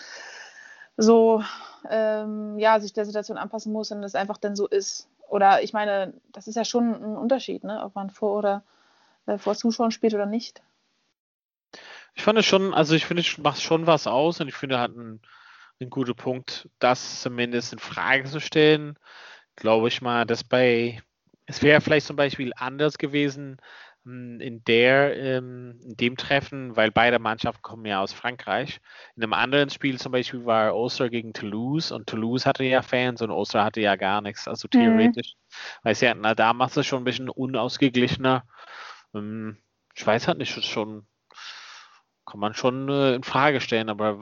[0.97, 1.41] so
[1.89, 5.07] ähm, ja, sich der Situation anpassen muss und es einfach dann so ist?
[5.29, 7.81] Oder ich meine, das ist ja schon ein Unterschied, ne?
[7.81, 8.63] ob man vor oder
[9.25, 10.61] äh, vor Zuschauern spielt oder nicht.
[12.13, 14.79] Ich fand es schon, also ich finde, es macht schon was aus und ich finde,
[14.79, 15.21] hat einen,
[15.79, 18.99] einen guten Punkt, das zumindest in Frage zu stellen.
[19.55, 21.01] Glaube ich mal, dass bei
[21.45, 23.57] es wäre vielleicht zum Beispiel anders gewesen
[24.05, 28.81] in der, ähm, in dem Treffen, weil beide Mannschaften kommen ja aus Frankreich.
[29.15, 33.21] In einem anderen Spiel zum Beispiel war Ulster gegen Toulouse und Toulouse hatte ja Fans
[33.21, 34.47] und Ulster hatte ja gar nichts.
[34.47, 35.55] Also theoretisch, mhm.
[35.83, 38.45] weil ja, na, da macht es schon ein bisschen unausgeglichener.
[39.95, 41.07] Ich weiß halt nicht, schon
[42.33, 44.17] kann man schon äh, in Frage stellen, aber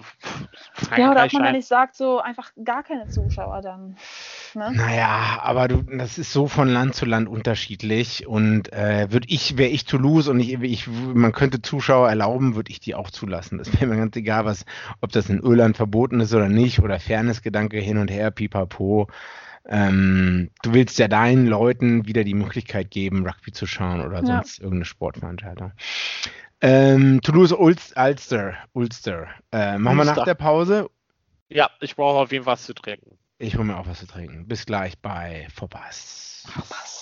[0.74, 3.96] Frankreich ja, oder ob man da nicht sagt, so einfach gar keine Zuschauer dann.
[4.54, 4.74] Ne?
[4.74, 9.58] Naja, aber du, das ist so von Land zu Land unterschiedlich und äh, würde ich,
[9.58, 13.60] wäre ich Toulouse und ich, ich, man könnte Zuschauer erlauben, würde ich die auch zulassen.
[13.60, 14.66] Das wäre mir ganz egal, was,
[15.00, 19.08] ob das in Irland verboten ist oder nicht oder Fairnessgedanke hin und her, pipapo.
[19.66, 24.58] Ähm, du willst ja deinen Leuten wieder die Möglichkeit geben, Rugby zu schauen oder sonst
[24.58, 24.66] ja.
[24.66, 25.72] irgendeine Sportveranstaltung.
[26.62, 28.54] Ähm, Toulouse Ulster.
[28.74, 29.28] Ulster.
[29.52, 30.14] Äh, machen Ulster.
[30.14, 30.90] wir nach der Pause?
[31.50, 33.18] Ja, ich brauche auf jeden Fall was zu trinken.
[33.40, 34.48] Ich hole mir auch was zu trinken.
[34.48, 36.44] Bis gleich bei Vorpass.
[36.54, 37.02] Vorpass.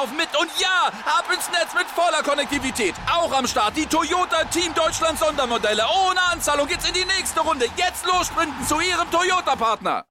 [0.01, 0.29] laufen mit.
[0.39, 2.95] Und ja, ab ins Netz mit voller Konnektivität.
[3.11, 5.83] Auch am Start die Toyota Team Deutschland Sondermodelle.
[5.83, 7.65] Ohne Anzahlung geht's in die nächste Runde.
[7.77, 10.05] Jetzt los sprinten zu Ihrem Toyota-Partner.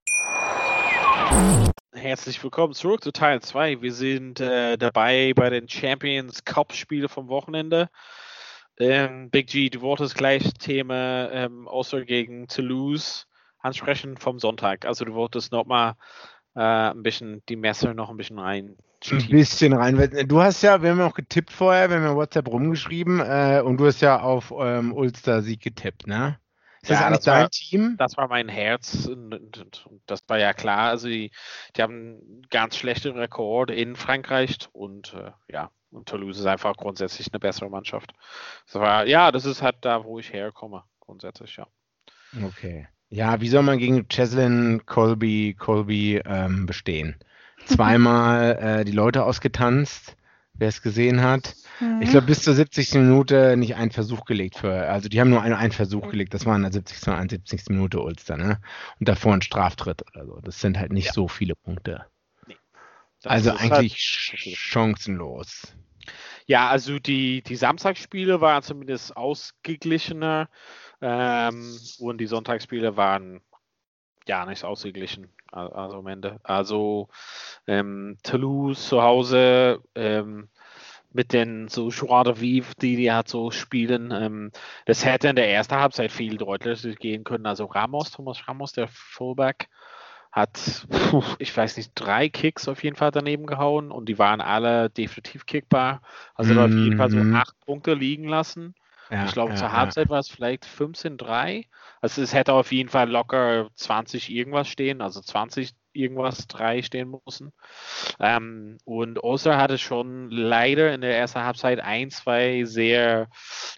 [1.92, 3.83] Herzlich willkommen zurück zu Teil 2.
[3.83, 7.88] Wir sind äh, dabei bei den Champions Cup-Spiele vom Wochenende.
[8.79, 13.26] Ähm, Big G, du wolltest gleich Thema ähm, außer gegen Toulouse
[13.59, 14.87] ansprechen vom Sonntag.
[14.87, 15.94] Also du wolltest nochmal
[16.55, 18.76] äh, ein bisschen die Messer noch ein bisschen rein.
[19.10, 20.26] Ein bisschen rein.
[20.26, 23.62] Du hast ja, wir haben ja auch getippt vorher, wir haben ja WhatsApp rumgeschrieben äh,
[23.64, 26.38] und du hast ja auf ähm, Ulster Sieg getippt, ne?
[26.82, 27.94] Ist ja, das eigentlich das dein war, Team?
[27.98, 30.90] Das war mein Herz und, und, und, das war ja klar.
[30.90, 31.30] Also die,
[31.76, 36.76] die haben einen ganz schlechten Rekord in Frankreich und äh, ja, und Toulouse ist einfach
[36.76, 38.12] grundsätzlich eine bessere Mannschaft.
[38.66, 41.66] Das war, ja, das ist halt da, wo ich herkomme, grundsätzlich, ja.
[42.44, 42.86] Okay.
[43.08, 47.16] Ja, wie soll man gegen Cheslin Colby, Colby ähm, bestehen?
[47.66, 50.16] Zweimal äh, die Leute ausgetanzt,
[50.55, 51.55] wer es gesehen hat.
[51.81, 52.03] Mhm.
[52.03, 52.94] Ich glaube, bis zur 70.
[52.94, 56.46] Minute nicht einen Versuch gelegt für, also die haben nur einen, einen Versuch gelegt, das
[56.46, 57.09] war in der 70.
[57.09, 57.62] und 71.
[57.68, 58.61] Minute Ulster, ne?
[58.99, 60.40] Und davor ein Straftritt oder so.
[60.40, 61.12] Das sind halt nicht ja.
[61.12, 62.07] so viele Punkte.
[62.46, 62.57] Nee.
[63.25, 65.75] Also eigentlich halt chancenlos.
[66.46, 70.49] Ja, also die, die Samstagsspiele waren zumindest ausgeglichener
[71.01, 73.40] ähm, und die Sonntagsspiele waren
[74.27, 75.33] ja nicht ausgeglichen.
[75.52, 76.38] Also am Ende.
[76.42, 77.08] Also
[77.66, 80.48] ähm, Toulouse zu Hause ähm,
[81.12, 84.12] mit den so Joie de Vivre, die die halt so spielen.
[84.12, 84.52] Ähm,
[84.86, 87.46] das hätte in der ersten Halbzeit viel deutlicher gehen können.
[87.46, 89.68] Also Ramos, Thomas Ramos, der Fullback,
[90.32, 90.86] hat,
[91.38, 95.46] ich weiß nicht, drei Kicks auf jeden Fall daneben gehauen und die waren alle definitiv
[95.46, 96.02] kickbar.
[96.34, 96.64] Also mm -hmm.
[96.64, 97.34] auf jeden Fall so mhm.
[97.34, 98.74] acht Punkte liegen lassen.
[99.11, 100.11] Ja, ich glaube, ja, zur Halbzeit ja.
[100.11, 101.66] war es vielleicht 15-3.
[102.01, 107.14] Also es hätte auf jeden Fall locker 20 irgendwas stehen, also 20 irgendwas 3 stehen
[107.27, 107.53] müssen.
[108.20, 113.29] Ähm, und Oster hatte schon leider in der ersten Halbzeit ein, zwei sehr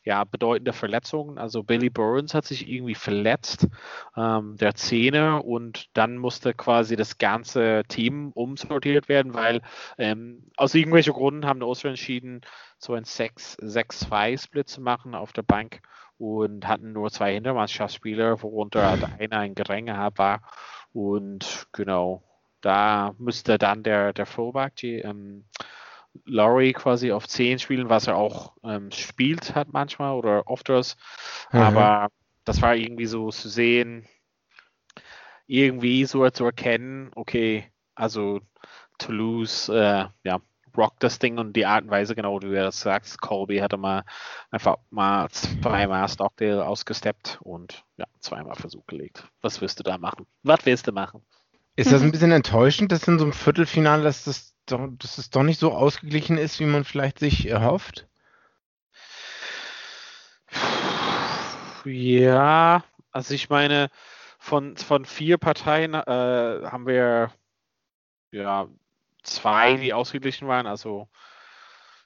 [0.05, 1.39] ja, bedeutende Verletzungen.
[1.39, 3.69] Also Billy Burns hat sich irgendwie verletzt,
[4.17, 9.63] ähm, der Zähne, und dann musste quasi das ganze Team umsortiert werden, weil
[9.99, 12.43] ähm, aus irgendwelchen Gründen haben die Oster entschieden,
[12.83, 15.81] so ein 6-2-Split zu machen auf der Bank
[16.19, 20.43] und hatten nur zwei Hintermannschaftsspieler, worunter halt einer ein Geränge war.
[20.93, 22.23] Und genau,
[22.61, 25.45] da müsste dann der, der Fullback, die, ähm,
[26.25, 30.97] Laurie quasi auf 10 spielen, was er auch ähm, spielt hat manchmal oder ofters.
[31.53, 31.61] Mhm.
[31.61, 32.09] Aber
[32.45, 34.07] das war irgendwie so zu sehen,
[35.47, 38.41] irgendwie so zu erkennen, okay, also
[38.99, 40.41] Toulouse, äh, ja,
[40.77, 43.77] Rock das Ding und die Art und Weise, genau wie du das sagst, Colby hatte
[43.77, 44.05] mal
[44.51, 49.29] einfach mal zweimal Stockdale ausgesteppt und ja, zweimal Versuch gelegt.
[49.41, 50.27] Was wirst du da machen?
[50.43, 51.23] Was willst du machen?
[51.75, 55.31] Ist das ein bisschen enttäuschend, dass in so einem Viertelfinale, dass das doch, dass es
[55.31, 58.07] doch nicht so ausgeglichen ist, wie man vielleicht sich erhofft?
[61.85, 63.91] Ja, also ich meine,
[64.39, 67.33] von, von vier Parteien äh, haben wir
[68.31, 68.69] ja
[69.23, 70.67] zwei, die ausgeglichen waren.
[70.67, 71.09] Also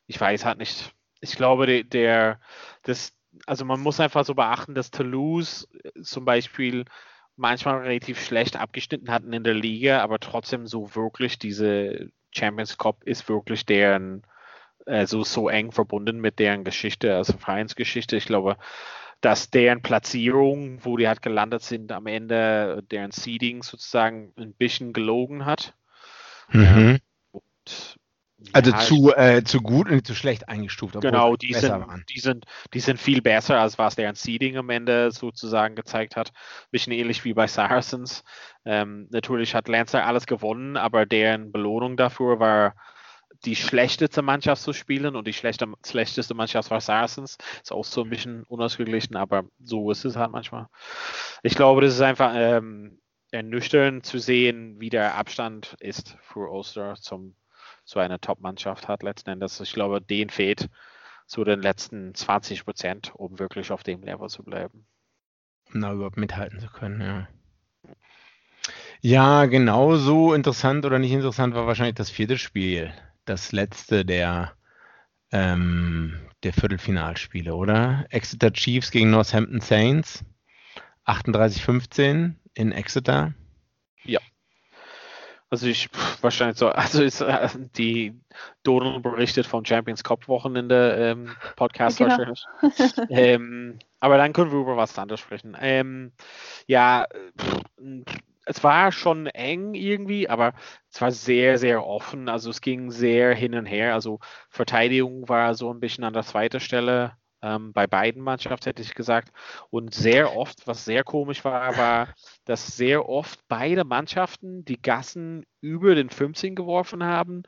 [0.06, 0.92] ich weiß halt nicht.
[1.20, 2.40] Ich glaube, der, der
[2.82, 5.68] das, also man muss einfach so beachten, dass Toulouse
[6.02, 6.84] zum Beispiel
[7.36, 13.02] manchmal relativ schlecht abgeschnitten hatten in der Liga, aber trotzdem so wirklich diese Champions Cup
[13.04, 14.22] ist wirklich deren
[14.86, 18.16] also so eng verbunden mit deren Geschichte, also Vereinsgeschichte.
[18.16, 18.56] Ich glaube,
[19.20, 24.92] dass deren Platzierung, wo die halt gelandet sind, am Ende deren Seeding sozusagen ein bisschen
[24.92, 25.74] gelogen hat.
[26.50, 26.98] Mhm.
[28.52, 31.00] Also ja, zu, äh, zu gut und zu schlecht eingestuft.
[31.00, 35.10] Genau, die sind, die, sind, die sind viel besser, als was deren Seeding am Ende
[35.10, 36.32] sozusagen gezeigt hat.
[36.70, 38.24] Bisschen ähnlich wie bei Saracens.
[38.66, 42.74] Ähm, natürlich hat Lancer alles gewonnen, aber deren Belohnung dafür war
[43.44, 47.38] die schlechteste Mannschaft zu spielen und die schlechte, schlechteste Mannschaft war Saracens.
[47.62, 50.66] Ist auch so ein bisschen unausgeglichen, aber so ist es halt manchmal.
[51.42, 53.00] Ich glaube, das ist einfach ähm,
[53.30, 57.34] ernüchternd zu sehen, wie der Abstand ist für Ulster zum,
[57.86, 59.58] zu einer Top-Mannschaft hat letzten Endes.
[59.60, 60.68] Ich glaube, den fehlt
[61.26, 64.86] zu den letzten 20 Prozent, um wirklich auf dem Level zu bleiben.
[65.72, 67.28] Na, überhaupt mithalten zu können, ja.
[69.00, 72.92] Ja, genauso interessant oder nicht interessant war wahrscheinlich das vierte Spiel
[73.26, 74.52] das letzte der,
[75.30, 78.06] ähm, der Viertelfinalspiele, oder?
[78.10, 80.24] Exeter Chiefs gegen Northampton Saints.
[81.04, 83.34] 38-15 in Exeter.
[85.48, 85.88] Also ich
[86.20, 88.18] wahrscheinlich so, also ist äh, die
[88.62, 92.10] Donald berichtet vom Champions Cup Wochenende ähm, Podcast genau.
[92.10, 92.44] wahrscheinlich.
[93.10, 95.56] ähm, aber dann können wir über was anderes sprechen.
[95.60, 96.12] Ähm,
[96.66, 97.06] ja,
[97.38, 97.62] pff,
[98.46, 100.54] es war schon eng irgendwie, aber
[100.90, 102.28] es war sehr, sehr offen.
[102.28, 103.92] Also es ging sehr hin und her.
[103.92, 108.82] Also Verteidigung war so ein bisschen an der zweiten Stelle ähm, bei beiden Mannschaften, hätte
[108.82, 109.32] ich gesagt.
[109.70, 112.08] Und sehr oft, was sehr komisch war, war,
[112.44, 117.44] dass sehr oft beide Mannschaften die Gassen über den 15 geworfen haben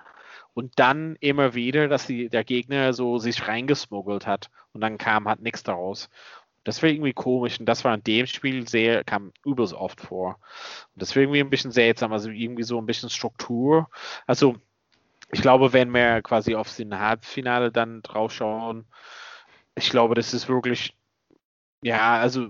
[0.55, 5.29] und dann immer wieder, dass die, der Gegner so sich reingesmuggelt hat und dann kam
[5.29, 6.09] halt nichts daraus.
[6.65, 10.39] Das war irgendwie komisch und das war in dem Spiel sehr, kam übelst oft vor.
[10.95, 13.89] Und das war irgendwie ein bisschen seltsam, also irgendwie so ein bisschen Struktur.
[14.27, 14.57] Also
[15.33, 18.87] ich glaube, wenn wir quasi auf den Halbfinale dann drauf schauen,
[19.79, 20.95] ich glaube, das ist wirklich,
[21.83, 22.49] ja, also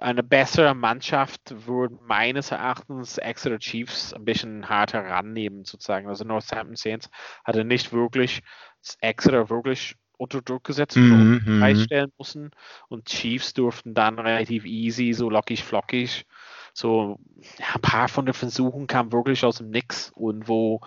[0.00, 6.08] eine bessere Mannschaft würde meines Erachtens Exeter Chiefs ein bisschen harter rannehmen, sozusagen.
[6.08, 7.10] Also Northampton Saints
[7.44, 8.42] hatte nicht wirklich
[9.00, 11.58] Exeter wirklich unter Druck gesetzt und mm -hmm.
[11.60, 12.50] freistellen mussten.
[12.88, 16.26] Und Chiefs durften dann relativ easy, so lockig, flockig.
[16.74, 17.18] So
[17.58, 20.80] ja, ein paar von den Versuchen kamen wirklich aus dem Nix und wo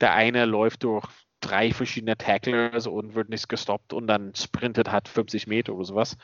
[0.00, 1.06] der eine läuft durch
[1.40, 6.16] drei verschiedene Tacklers und wird nicht gestoppt und dann sprintet hat 50 Meter oder sowas.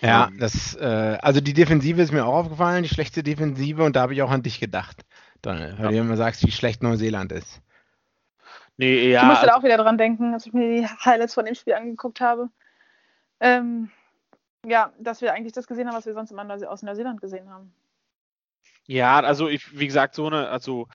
[0.00, 3.82] Ja, um, ähm, das, äh, also die Defensive ist mir auch aufgefallen, die schlechte Defensive
[3.82, 5.04] und da habe ich auch an dich gedacht,
[5.42, 5.90] Donald, weil ja.
[5.90, 7.60] du immer sagst, wie schlecht Neuseeland ist.
[8.76, 9.22] Nee, ja.
[9.22, 11.54] Ich musste da also auch wieder dran denken, als ich mir die Highlights von dem
[11.54, 12.48] Spiel angeguckt habe.
[13.40, 13.90] Ähm,
[14.66, 17.72] ja, dass wir eigentlich das gesehen haben, was wir sonst immer aus Neuseeland gesehen haben.
[18.86, 20.88] Ja, also ich, wie gesagt, so eine, also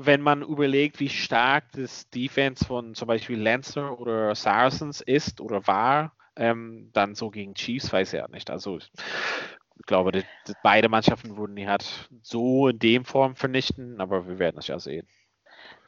[0.00, 5.66] wenn man überlegt, wie stark das Defense von zum Beispiel Lancer oder Saracens ist oder
[5.66, 8.48] war, ähm, dann so gegen Chiefs weiß ich ja nicht.
[8.48, 8.88] Also ich
[9.86, 14.38] glaube, die, die, beide Mannschaften würden die halt so in dem Form vernichten, aber wir
[14.38, 15.08] werden es ja sehen.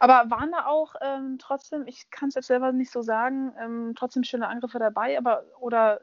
[0.01, 3.93] Aber waren da auch ähm, trotzdem, ich kann es jetzt selber nicht so sagen, ähm,
[3.97, 6.01] trotzdem schöne Angriffe dabei, aber oder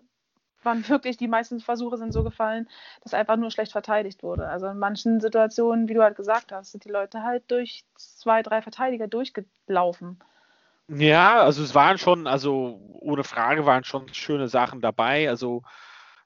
[0.64, 2.68] waren wirklich die meisten Versuche sind so gefallen,
[3.02, 4.48] dass einfach nur schlecht verteidigt wurde.
[4.48, 8.42] Also in manchen Situationen, wie du halt gesagt hast, sind die Leute halt durch zwei,
[8.42, 10.20] drei Verteidiger durchgelaufen.
[10.90, 15.30] Ja, also es waren schon, also ohne Frage waren schon schöne Sachen dabei.
[15.30, 15.64] Also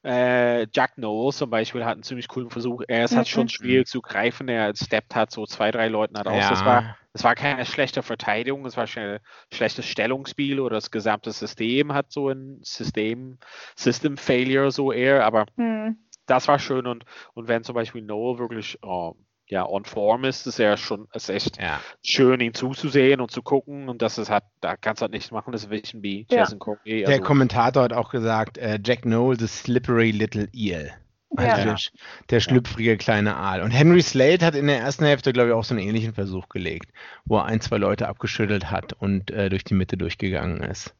[0.03, 2.83] äh, Jack Knowles zum Beispiel hat einen ziemlich coolen Versuch.
[2.87, 3.17] Er ist mhm.
[3.17, 4.47] halt schon schwierig zu greifen.
[4.47, 6.43] Er steppt hat so zwei, drei Leuten halt aus.
[6.43, 6.49] Ja.
[6.49, 9.19] Das, war, das war keine schlechte Verteidigung, es war ein
[9.51, 13.37] schlechtes Stellungsspiel oder das gesamte System hat so ein System,
[13.75, 15.97] System Failure so eher, aber mhm.
[16.25, 19.15] das war schön und, und wenn zum Beispiel Noel wirklich oh,
[19.51, 21.81] ja, on form ist, ist ja schon ist echt ja.
[22.01, 23.89] schön, ihn zuzusehen und zu gucken.
[23.89, 26.37] Und das ist halt, da kannst du halt nichts machen, das Vision wie ja.
[26.37, 27.05] Jason Corey.
[27.05, 27.11] Also.
[27.11, 30.93] Der Kommentator hat auch gesagt, äh, Jack Noel, the slippery little eel.
[31.37, 31.53] Ja.
[31.53, 31.77] Also der,
[32.29, 33.61] der schlüpfrige kleine Aal.
[33.61, 36.49] Und Henry Slade hat in der ersten Hälfte, glaube ich, auch so einen ähnlichen Versuch
[36.49, 36.91] gelegt,
[37.25, 40.93] wo er ein, zwei Leute abgeschüttelt hat und äh, durch die Mitte durchgegangen ist.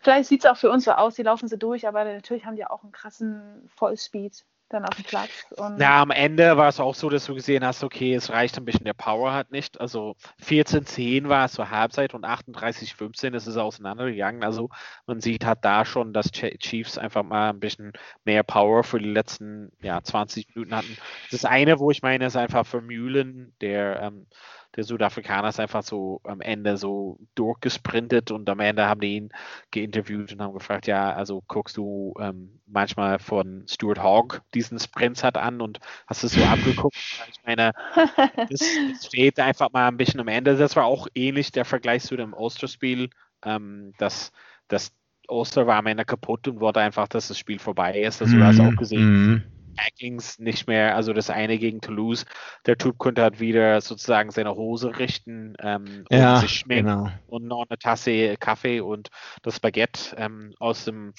[0.00, 2.56] Vielleicht sieht es auch für uns so aus, die laufen sie durch, aber natürlich haben
[2.56, 5.30] die auch einen krassen Vollspeed dann auf dem Platz.
[5.76, 8.64] Na, am Ende war es auch so, dass du gesehen hast, okay, es reicht ein
[8.64, 9.80] bisschen, der Power hat nicht.
[9.80, 14.44] Also 14-10 war es zur Halbzeit und 38-15 ist es auseinandergegangen.
[14.44, 14.68] Also
[15.06, 17.92] man sieht halt da schon, dass Ch- Chiefs einfach mal ein bisschen
[18.24, 20.96] mehr Power für die letzten ja, 20 Minuten hatten.
[21.30, 24.26] Das eine, wo ich meine, ist einfach für Mühlen, der, ähm,
[24.76, 29.30] der Südafrikaner ist einfach so am Ende so durchgesprintet und am Ende haben die ihn
[29.70, 35.22] geinterviewt und haben gefragt, ja, also guckst du ähm, manchmal von Stuart Hogg diesen Sprints
[35.22, 36.96] hat an und hast es so abgeguckt.
[37.28, 38.60] Ich meine, das,
[38.92, 40.56] das steht einfach mal ein bisschen am Ende.
[40.56, 43.10] Das war auch ähnlich der Vergleich zu dem Ulster-Spiel.
[43.44, 44.32] Ähm, das,
[44.68, 44.92] das
[45.28, 48.22] Ulster war am Ende kaputt und wollte einfach, dass das Spiel vorbei ist.
[48.22, 49.76] Also du hast auch gesehen, Mhm.
[49.76, 52.24] Tacklings nicht mehr, also das eine gegen Toulouse,
[52.66, 57.10] der Typ könnte halt wieder sozusagen seine Hose richten ähm, und Ja, sich schminken genau.
[57.26, 59.10] und noch eine Tasse Kaffee und
[59.42, 61.12] das Baguette ähm, aus dem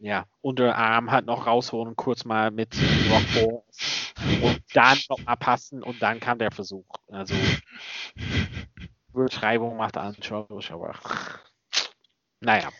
[0.00, 2.74] ja, Unterarm halt noch rausholen, kurz mal mit
[3.10, 3.62] Rockball
[4.42, 6.86] und dann noch mal passen und dann kam der Versuch.
[7.08, 7.34] Also
[9.12, 10.94] Beschreibung macht anschaulich, aber
[12.40, 12.70] naja.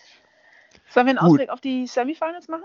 [0.89, 1.19] Sollen wir einen.
[1.19, 2.65] Ausblick auf die Semifinals machen?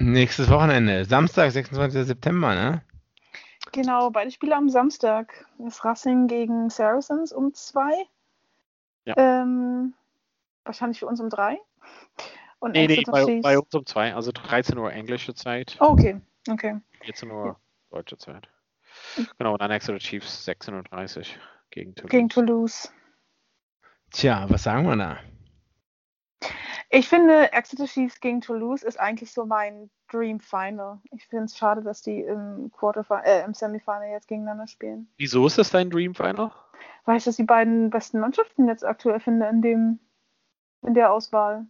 [0.00, 2.06] Nächstes Wochenende, Samstag, 26.
[2.06, 2.82] September, ne?
[3.72, 5.46] Genau, beide Spiele am Samstag.
[5.58, 7.92] Das Racing gegen Saracens um zwei.
[9.04, 9.14] Ja.
[9.16, 9.94] Ähm,
[10.64, 11.58] wahrscheinlich für uns um drei.
[12.58, 15.76] Und Nee, nee, bei, Chiefs- bei uns um zwei, also 13 Uhr englische Zeit.
[15.80, 16.80] Oh, okay, okay.
[17.04, 17.58] 14 Uhr
[17.90, 18.48] deutsche Zeit.
[19.38, 21.24] Genau, und dann Exeter Chiefs 16.30 Uhr
[21.70, 22.10] gegen Toulouse.
[22.10, 22.92] Gegen Toulouse.
[24.10, 25.18] Tja, was sagen wir da?
[26.88, 30.98] Ich finde, Exeter Chiefs gegen Toulouse ist eigentlich so mein Dream Final.
[31.12, 35.08] Ich finde es schade, dass die im Quarterfinal, äh, im Semifinal jetzt gegeneinander spielen.
[35.16, 36.50] Wieso ist das dein Dream Final?
[37.04, 39.98] Weil ich das die beiden besten Mannschaften jetzt aktuell finde in dem,
[40.82, 41.66] in der Auswahl.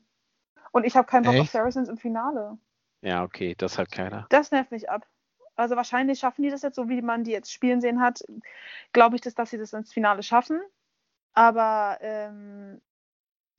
[0.73, 1.53] Und ich habe keinen Bock auf Echt?
[1.53, 2.57] Saracens im Finale.
[3.03, 4.27] Ja, okay, das hat keiner.
[4.31, 5.07] Das nervt mich ab.
[5.57, 8.25] Also wahrscheinlich schaffen die das jetzt, so wie man die jetzt spielen sehen hat,
[8.93, 10.61] glaube ich, dass, dass sie das ins Finale schaffen.
[11.35, 12.81] Aber ähm,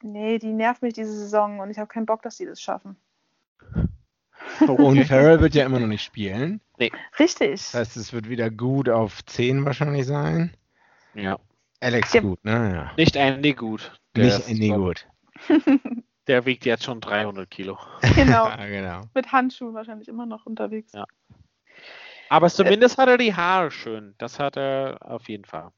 [0.03, 2.95] nee, die nervt mich diese Saison und ich habe keinen Bock, dass die das schaffen.
[4.67, 6.61] Und Farrell wird ja immer noch nicht spielen.
[7.19, 7.51] Richtig.
[7.61, 10.53] Das heißt, es wird wieder gut auf 10 wahrscheinlich sein.
[11.13, 11.39] Ja.
[11.79, 12.21] Alex Ja.
[12.21, 12.73] gut, ne?
[12.73, 12.91] Ja.
[12.97, 13.99] Nicht Andy gut.
[14.15, 15.07] Der Nicht Andy gut.
[16.27, 17.77] Der wiegt jetzt schon 300 Kilo.
[18.15, 18.47] genau.
[18.49, 19.01] Ja, genau.
[19.13, 20.91] Mit Handschuhen wahrscheinlich immer noch unterwegs.
[20.93, 21.05] Ja.
[22.29, 24.13] Aber zumindest hat er die Haare schön.
[24.17, 25.71] Das hat er auf jeden Fall.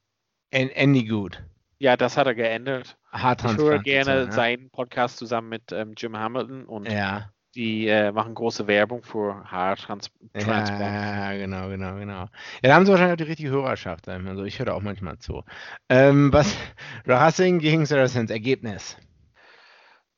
[0.52, 1.42] An- Andy gut.
[1.78, 2.96] Ja, das hat er geändert.
[3.14, 4.32] Ich höre gerne ne?
[4.32, 7.30] seinen Podcast zusammen mit ähm, Jim Hamilton und Ja.
[7.54, 10.68] die äh, machen große Werbung für Haartransplant.
[10.80, 12.20] Ja, genau, genau, genau.
[12.22, 12.28] Ja,
[12.62, 14.08] da haben sie wahrscheinlich auch die richtige Hörerschaft.
[14.08, 15.44] ähm, Also ich höre da auch manchmal zu.
[15.88, 16.56] Ähm, was?
[17.06, 18.96] Racing gegen Saracens, Ergebnis.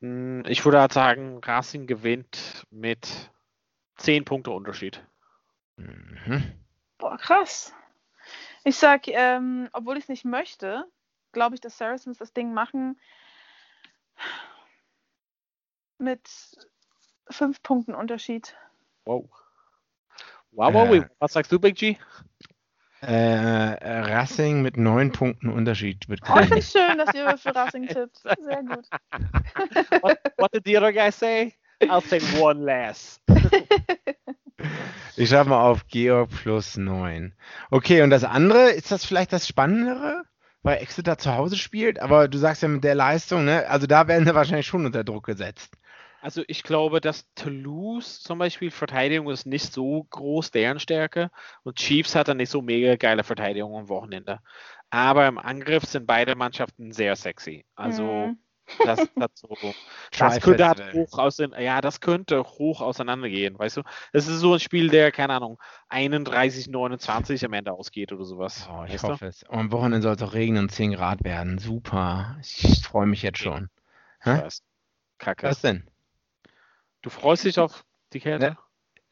[0.00, 3.30] Hm, Ich würde halt sagen, Racing gewinnt mit
[3.96, 5.04] 10 Punkte Unterschied.
[5.76, 6.44] Mhm.
[6.98, 7.74] Boah, krass.
[8.64, 10.86] Ich sag, ähm, obwohl ich es nicht möchte,
[11.36, 12.98] glaube ich, dass Saracens das Ding machen
[15.98, 16.26] mit
[17.30, 18.56] fünf Punkten Unterschied.
[19.04, 19.28] Wow.
[20.52, 21.06] Wow, wow, Äh.
[21.18, 21.98] was sagst du, Big G?
[23.02, 26.58] Äh, äh, Racing mit neun Punkten Unterschied wird Oh, gewinnen.
[26.58, 28.16] es schön, dass ihr für Racing tippt.
[28.16, 28.88] Sehr gut.
[30.00, 31.54] What, what did the other guy say?
[31.82, 33.20] I'll say one less.
[35.16, 37.34] Ich schreibe mal auf Georg plus neun.
[37.70, 40.24] Okay, und das andere, ist das vielleicht das Spannendere?
[40.66, 43.68] Weil Exeter zu Hause spielt, aber du sagst ja mit der Leistung, ne?
[43.68, 45.78] Also da werden sie wahrscheinlich schon unter Druck gesetzt.
[46.20, 51.30] Also ich glaube, dass Toulouse zum Beispiel Verteidigung ist nicht so groß, deren Stärke.
[51.62, 54.40] Und Chiefs hat dann nicht so mega geile Verteidigung am Wochenende.
[54.90, 57.64] Aber im Angriff sind beide Mannschaften sehr sexy.
[57.76, 58.38] Also Mhm.
[58.84, 59.56] Das, das, so,
[60.18, 63.82] das könnte halt hoch aus ja, das könnte hoch auseinandergehen, weißt du?
[64.12, 68.68] Das ist so ein Spiel, der, keine Ahnung, 31, 29 am Ende ausgeht oder sowas.
[68.70, 69.08] Oh, ich weißt du?
[69.08, 69.42] hoffe es.
[69.44, 71.58] Und am Wochenende soll es auch regnen und 10 Grad werden.
[71.58, 72.36] Super.
[72.40, 73.70] Ich freue mich jetzt schon.
[74.20, 74.42] Hä?
[75.18, 75.46] Kacke.
[75.48, 75.88] Was denn?
[77.02, 78.56] Du freust dich auf die Kälte?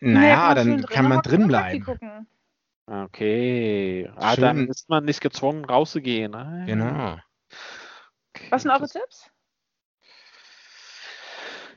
[0.00, 1.84] Naja, Nee, dann kann man drin bleiben.
[1.84, 2.26] Gucken.
[2.86, 4.10] Okay.
[4.16, 4.68] Ah, dann Schön.
[4.68, 6.34] ist man nicht gezwungen, rauszugehen.
[6.34, 7.16] Ah, Genau.
[8.34, 8.48] okay.
[8.50, 9.30] Was sind eure Tipps?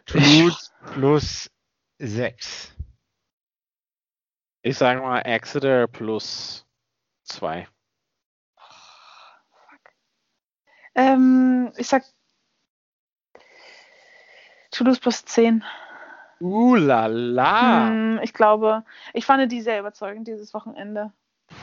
[0.08, 1.50] Toulouse plus
[2.00, 2.74] 6.
[4.62, 6.66] Ich sage mal Exeter plus
[7.24, 7.68] 2.
[10.96, 12.04] Ähm, ich sag
[14.72, 15.64] Toulouse plus 10.
[16.40, 17.88] Uh la la.
[17.88, 21.12] Hm, ich glaube, ich fand die sehr überzeugend dieses Wochenende.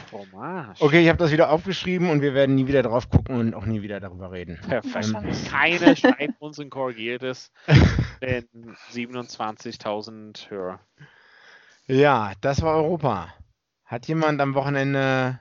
[0.04, 0.80] Fromage.
[0.80, 3.66] Okay, ich habe das wieder aufgeschrieben und wir werden nie wieder drauf gucken und auch
[3.66, 4.58] nie wieder darüber reden.
[4.68, 4.94] Perfekt.
[5.12, 5.44] Wahrscheinlich.
[5.50, 7.50] Keiner schreibt uns und korrigiert es.
[8.22, 8.46] Denn
[8.92, 10.80] 27.000 Hörer.
[11.86, 13.32] Ja, das war Europa.
[13.84, 15.40] Hat jemand am Wochenende.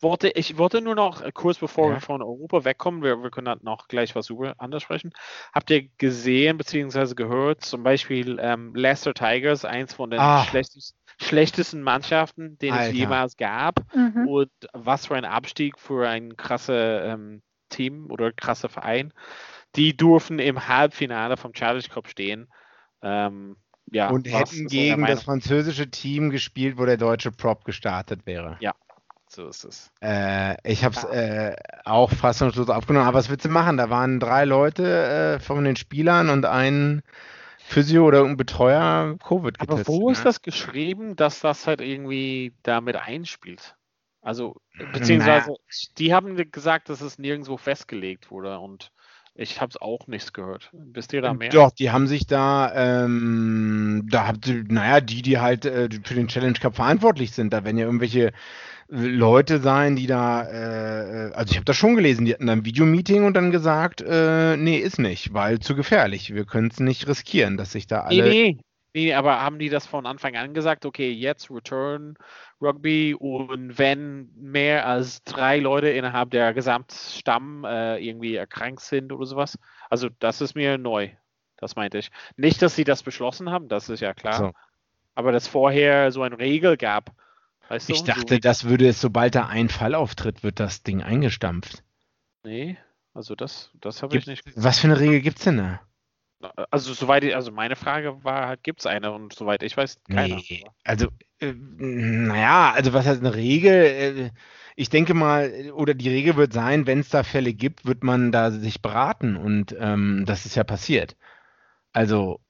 [0.00, 1.94] Wollte, ich wollte nur noch äh, kurz bevor Ja.
[1.94, 5.12] wir von Europa wegkommen, wir, wir können dann noch gleich was über anders sprechen.
[5.54, 7.14] Habt ihr gesehen bzw.
[7.14, 10.44] gehört, zum Beispiel ähm, Leicester Tigers, eins von den Ah.
[10.44, 12.90] schlechtesten, schlechtesten Mannschaften, den Alter.
[12.90, 13.80] es jemals gab.
[13.94, 14.28] Mhm.
[14.28, 19.12] Und was für ein Abstieg für ein krasse ähm, Team oder krasser Verein.
[19.76, 22.48] Die durften im Halbfinale vom Challenge Cup stehen.
[23.02, 23.56] Ähm,
[23.90, 28.56] ja, und hätten gegen das französische Team gespielt, wo der deutsche Prop gestartet wäre.
[28.60, 28.74] Meinung?
[29.34, 29.90] So ist es.
[30.00, 33.08] Äh, ich habe es äh, auch fassungslos aufgenommen.
[33.08, 33.76] Aber was willst du machen?
[33.76, 37.02] Da waren drei Leute äh, von den Spielern und ein
[37.74, 39.88] Physio oder irgendein Betreuer Covid Aber getestet.
[39.88, 40.24] wo ist ne?
[40.24, 43.76] das geschrieben, dass das halt irgendwie damit einspielt?
[44.20, 44.56] Also,
[44.92, 45.56] beziehungsweise,
[45.98, 48.92] die haben gesagt, dass es nirgendwo festgelegt wurde und
[49.34, 50.70] ich habe es auch nichts gehört.
[50.72, 51.50] Wisst ihr da mehr?
[51.50, 56.14] Doch, die haben sich da, ähm, da habt ihr, naja, die, die halt äh, für
[56.14, 58.32] den Challenge Cup verantwortlich sind, da werden ja irgendwelche
[58.88, 62.64] Leute sein, die da, äh, also ich habe das schon gelesen, die hatten da ein
[62.64, 67.08] Videomeeting und dann gesagt, äh, nee, ist nicht, weil zu gefährlich, wir können es nicht
[67.08, 68.22] riskieren, dass sich da alle...
[68.28, 68.52] nee.
[68.52, 68.58] Nee,
[69.12, 72.16] aber haben die das von Anfang an gesagt, okay, jetzt Return
[72.60, 79.26] Rugby und wenn mehr als drei Leute innerhalb der Gesamtstamm äh, irgendwie erkrankt sind oder
[79.26, 79.58] sowas?
[79.90, 81.10] Also das ist mir neu.
[81.56, 82.10] Das meinte ich.
[82.36, 84.38] Nicht, dass sie das beschlossen haben, das ist ja klar.
[84.38, 84.52] So.
[85.14, 87.12] Aber dass vorher so eine Regel gab.
[87.68, 88.12] Weißt Ich du?
[88.12, 91.82] dachte, so, das würde es, sobald da ein Fall auftritt, wird das Ding eingestampft.
[92.44, 92.76] Nee,
[93.14, 94.56] also das, das habe ich Gibt, nicht.
[94.56, 95.80] was für eine Regel gibt's denn da?
[96.70, 100.00] Also soweit ich, also meine Frage war halt, gibt es eine und soweit ich weiß,
[100.08, 100.36] keine.
[100.36, 101.08] Nee, also,
[101.40, 103.72] äh, naja, also was heißt eine Regel?
[103.72, 104.30] Äh,
[104.76, 108.32] ich denke mal, oder die Regel wird sein, wenn es da Fälle gibt, wird man
[108.32, 111.16] da sich beraten und ähm, das ist ja passiert.
[111.92, 112.40] Also,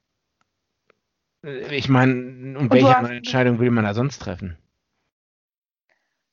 [1.43, 4.57] äh, ich meine, und welche Entscheidung will man da sonst treffen?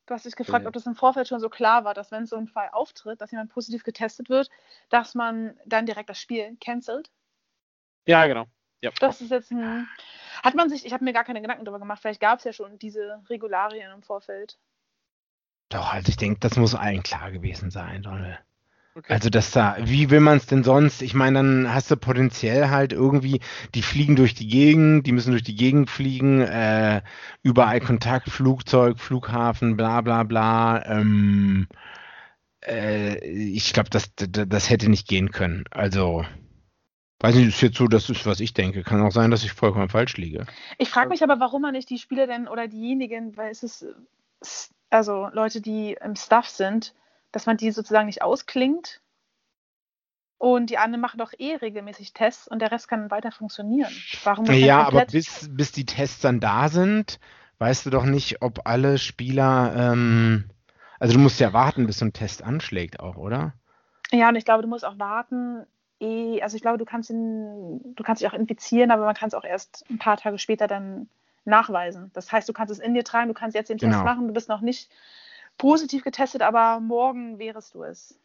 [0.06, 2.36] Du hast dich gefragt, ob das im Vorfeld schon so klar war, dass wenn so
[2.36, 4.50] ein Fall auftritt, dass jemand positiv getestet wird,
[4.90, 7.10] dass man dann direkt das Spiel cancelt.
[8.06, 8.46] Ja, genau.
[8.80, 8.90] Ja.
[8.98, 9.88] Das ist jetzt ein.
[10.42, 12.52] Hat man sich, ich habe mir gar keine Gedanken darüber gemacht, vielleicht gab es ja
[12.52, 14.58] schon diese Regularien im Vorfeld.
[15.68, 18.38] Doch, also ich denke, das muss allen klar gewesen sein, Donald.
[18.94, 19.10] Okay.
[19.10, 21.00] Also, dass da, wie will man es denn sonst?
[21.00, 23.40] Ich meine, dann hast du potenziell halt irgendwie,
[23.74, 27.00] die fliegen durch die Gegend, die müssen durch die Gegend fliegen, äh,
[27.42, 30.84] überall Kontakt, Flugzeug, Flughafen, bla bla bla.
[30.84, 31.68] Ähm,
[32.60, 35.64] äh, ich glaube, das, das, das hätte nicht gehen können.
[35.70, 36.26] Also,
[37.22, 38.82] weiß nicht, ist jetzt so, das ist, was ich denke.
[38.82, 40.46] Kann auch sein, dass ich vollkommen falsch liege.
[40.78, 43.86] Ich frage mich aber, warum man nicht die Spieler denn oder diejenigen, weil es ist,
[44.90, 46.94] also Leute, die im Staff sind,
[47.30, 49.00] dass man die sozusagen nicht ausklingt
[50.38, 53.92] und die anderen machen doch eh regelmäßig Tests und der Rest kann weiter funktionieren.
[54.24, 57.20] Warum man Ja, aber komplett- bis, bis die Tests dann da sind,
[57.58, 60.50] weißt du doch nicht, ob alle Spieler, ähm,
[60.98, 63.54] also du musst ja warten, bis so ein Test anschlägt auch, oder?
[64.10, 65.64] Ja, und ich glaube, du musst auch warten.
[66.02, 69.28] Eh- Also ich glaube, du kannst ihn, du kannst dich auch infizieren, aber man kann
[69.28, 71.08] es auch erst ein paar Tage später dann
[71.44, 72.10] nachweisen.
[72.14, 74.04] Das heißt, du kannst es in dir tragen, du kannst jetzt den Test Genau.
[74.04, 74.90] machen, du bist noch nicht
[75.58, 78.18] positiv getestet, aber morgen wärest du es.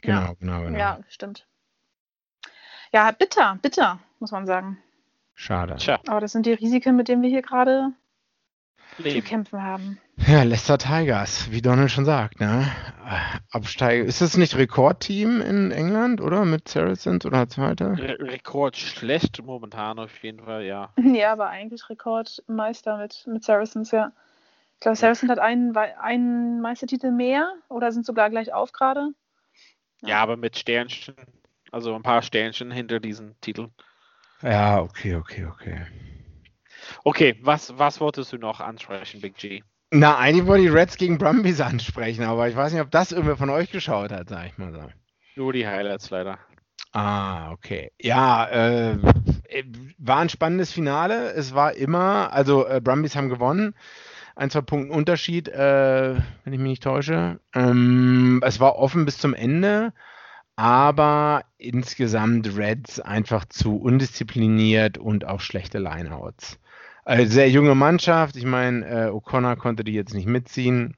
[0.00, 0.32] Genau, Ja.
[0.40, 0.78] genau, genau.
[0.78, 1.46] Ja, stimmt.
[2.92, 4.78] Ja, bitter, bitter, muss man sagen.
[5.34, 5.76] Schade.
[5.76, 7.92] Tja, Aber das sind die Risiken, mit denen wir hier gerade
[8.98, 9.98] zu kämpfen haben.
[10.16, 12.66] Ja, Leicester Tigers, wie Donald schon sagt, ne?
[13.50, 14.04] Absteiger.
[14.04, 16.44] Ist das nicht Rekordteam in England, oder?
[16.44, 17.98] Mit Saracens oder Zweiter?
[17.98, 20.92] Re Rekord schlecht momentan auf jeden Fall, ja.
[21.02, 24.12] Ja, aber eigentlich Rekordmeister mit, mit Saracens, ja.
[24.74, 29.10] Ich glaube, Saracens hat einen, einen Meistertitel mehr oder sind sogar gleich auf gerade.
[30.02, 31.14] Ja, aber mit Sternchen,
[31.70, 33.72] also ein paar Sternchen hinter diesen Titeln.
[34.42, 35.86] Ja, okay, okay, okay.
[37.04, 39.62] Okay, was, was wolltest du noch ansprechen, Big G?
[39.96, 43.36] Na, eigentlich wollte ich Reds gegen Brumbies ansprechen, aber ich weiß nicht, ob das irgendwer
[43.36, 44.80] von euch geschaut hat, sag ich mal so.
[45.36, 46.40] Nur die Highlights leider.
[46.90, 47.92] Ah, okay.
[48.00, 48.98] Ja, äh,
[49.98, 51.32] war ein spannendes Finale.
[51.34, 53.76] Es war immer, also äh, Brumbies haben gewonnen.
[54.34, 57.38] Ein, zwei Punkten Unterschied, äh, wenn ich mich nicht täusche.
[57.54, 59.92] Ähm, es war offen bis zum Ende,
[60.56, 66.58] aber insgesamt Reds einfach zu undiszipliniert und auch schlechte Lineouts.
[67.04, 68.36] Also sehr junge Mannschaft.
[68.36, 70.96] Ich meine, äh, O'Connor konnte die jetzt nicht mitziehen.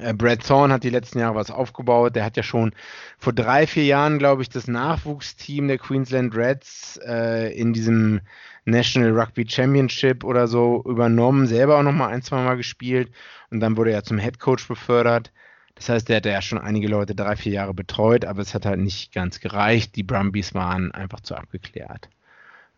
[0.00, 2.16] Äh, Brad Thorne hat die letzten Jahre was aufgebaut.
[2.16, 2.74] Der hat ja schon
[3.18, 8.20] vor drei, vier Jahren, glaube ich, das Nachwuchsteam der Queensland Reds äh, in diesem
[8.64, 13.12] National Rugby Championship oder so übernommen, selber auch nochmal ein, zwei Mal gespielt
[13.50, 15.32] und dann wurde er zum Head Coach befördert.
[15.74, 18.66] Das heißt, der hat ja schon einige Leute drei, vier Jahre betreut, aber es hat
[18.66, 19.96] halt nicht ganz gereicht.
[19.96, 22.08] Die Brumbies waren einfach zu abgeklärt.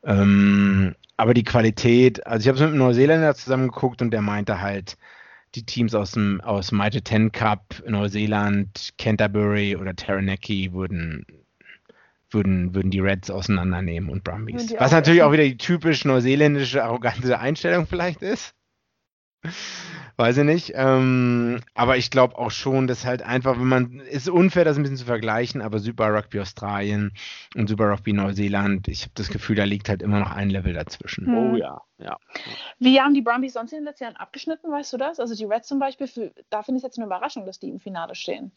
[0.05, 4.61] Ähm, aber die Qualität, also ich habe es mit einem Neuseeländer zusammengeguckt und der meinte
[4.61, 4.97] halt,
[5.55, 11.25] die Teams aus dem aus Mighty Ten Cup, Neuseeland, Canterbury oder Taranaki würden
[12.35, 14.75] würden, würden die Reds auseinandernehmen und Brumbies.
[14.79, 18.55] Was natürlich auch wieder die typisch neuseeländische arrogante Einstellung vielleicht ist.
[20.17, 20.73] Weiß ich nicht.
[20.77, 24.83] Ähm, aber ich glaube auch schon, dass halt einfach, wenn man, ist unfair, das ein
[24.83, 27.13] bisschen zu vergleichen, aber Super Rugby Australien
[27.57, 30.73] und Super Rugby Neuseeland, ich habe das Gefühl, da liegt halt immer noch ein Level
[30.73, 31.27] dazwischen.
[31.27, 31.35] Hm.
[31.35, 32.17] Oh ja, ja.
[32.79, 35.19] Wie haben die Brumbies sonst in den letzten Jahren abgeschnitten, weißt du das?
[35.19, 37.71] Also die Reds zum Beispiel, für, da finde ich es jetzt eine Überraschung, dass die
[37.71, 38.53] im Finale stehen.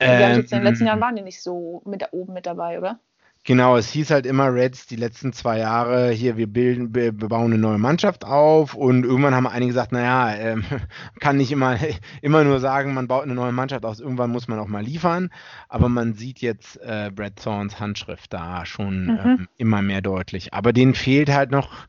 [0.00, 2.78] Ähm, jetzt in den letzten Jahren waren die nicht so mit da oben mit dabei,
[2.78, 2.98] oder?
[3.44, 7.52] Genau, es hieß halt immer Reds die letzten zwei Jahre, hier, wir bilden, wir bauen
[7.52, 10.64] eine neue Mannschaft auf und irgendwann haben einige gesagt, naja, ähm,
[11.20, 11.76] kann nicht immer,
[12.22, 15.30] immer nur sagen, man baut eine neue Mannschaft aus, irgendwann muss man auch mal liefern,
[15.68, 19.18] aber man sieht jetzt äh, Brad Thorns Handschrift da schon mhm.
[19.24, 21.88] ähm, immer mehr deutlich, aber denen fehlt halt noch,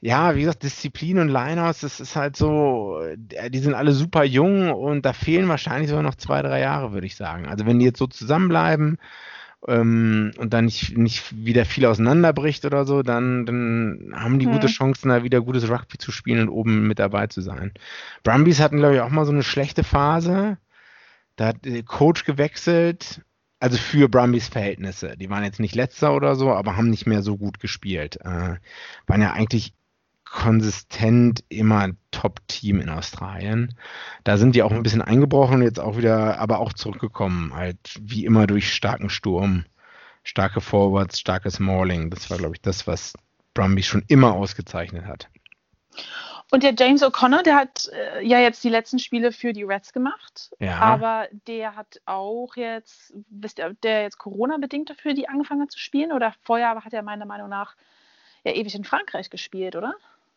[0.00, 4.24] ja, wie gesagt, Disziplin und Linehouse, das ist halt so, äh, die sind alle super
[4.24, 7.46] jung und da fehlen wahrscheinlich sogar noch zwei, drei Jahre, würde ich sagen.
[7.46, 8.96] Also wenn die jetzt so zusammenbleiben,
[9.66, 14.52] ähm, und dann nicht, nicht wieder viel auseinanderbricht oder so, dann, dann haben die hm.
[14.52, 17.72] gute Chancen, da wieder gutes Rugby zu spielen und oben mit dabei zu sein.
[18.22, 20.58] Brumbies hatten, glaube ich, auch mal so eine schlechte Phase.
[21.36, 23.22] Da hat der Coach gewechselt,
[23.60, 25.16] also für Brumbies Verhältnisse.
[25.16, 28.18] Die waren jetzt nicht letzter oder so, aber haben nicht mehr so gut gespielt.
[28.24, 28.56] Äh,
[29.06, 29.72] waren ja eigentlich
[30.30, 33.74] konsistent immer Top-Team in Australien.
[34.24, 38.24] Da sind die auch ein bisschen eingebrochen, jetzt auch wieder, aber auch zurückgekommen, halt wie
[38.24, 39.64] immer durch starken Sturm,
[40.24, 42.10] starke Forwards, starkes Mauling.
[42.10, 43.14] Das war, glaube ich, das, was
[43.54, 45.28] Brumby schon immer ausgezeichnet hat.
[46.50, 49.92] Und der James O'Connor, der hat äh, ja jetzt die letzten Spiele für die Reds
[49.92, 50.50] gemacht.
[50.58, 50.78] Ja.
[50.78, 55.78] Aber der hat auch jetzt, wisst ihr, der jetzt Corona-bedingt dafür die angefangen hat zu
[55.78, 56.12] spielen?
[56.12, 57.76] Oder vorher hat er meiner Meinung nach
[58.44, 59.94] ja ewig in Frankreich gespielt, oder?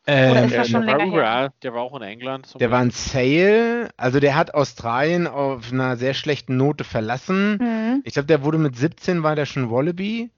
[0.07, 1.53] Ähm, Oder ist das schon länger her?
[1.61, 2.55] Der war auch in England.
[2.59, 3.89] Der war ein Sale.
[3.97, 7.57] Also der hat Australien auf einer sehr schlechten Note verlassen.
[7.57, 8.01] Mhm.
[8.03, 10.31] Ich glaube, der wurde mit 17 war der schon Wallaby.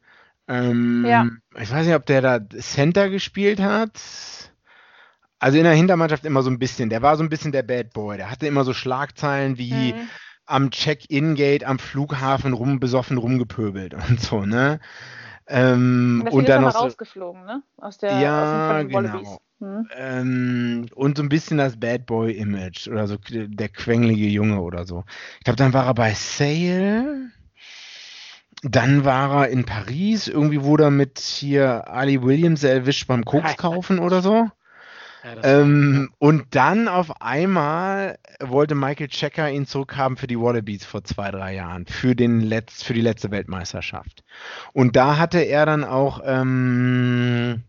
[0.47, 1.27] Ähm, ja.
[1.57, 3.99] Ich weiß nicht, ob der da Center gespielt hat.
[5.39, 6.89] Also in der Hintermannschaft immer so ein bisschen.
[6.89, 8.17] Der war so ein bisschen der Bad Boy.
[8.17, 10.09] Der hatte immer so Schlagzeilen wie mhm.
[10.45, 14.79] am Check-in-Gate am Flughafen rum besoffen rumgepöbelt und so, ne?
[15.47, 17.63] Ähm, und dann noch rausgeflogen, ne?
[17.77, 19.41] Aus der ja, aus genau.
[19.59, 19.87] Hm.
[19.95, 24.85] Ähm, und so ein bisschen das Bad Boy Image oder so der quengelige Junge oder
[24.85, 25.03] so.
[25.37, 27.29] Ich glaube, dann war er bei Sale.
[28.61, 30.27] Dann war er in Paris.
[30.27, 34.49] Irgendwie wurde er mit hier Ali Williams erwischt beim Koks kaufen oder so.
[35.23, 41.03] Ja, ähm, und dann auf einmal wollte Michael Checker ihn zurückhaben für die Wallabies vor
[41.03, 44.23] zwei, drei Jahren, für, den Letz-, für die letzte Weltmeisterschaft.
[44.73, 47.63] Und da hatte er dann auch ähm,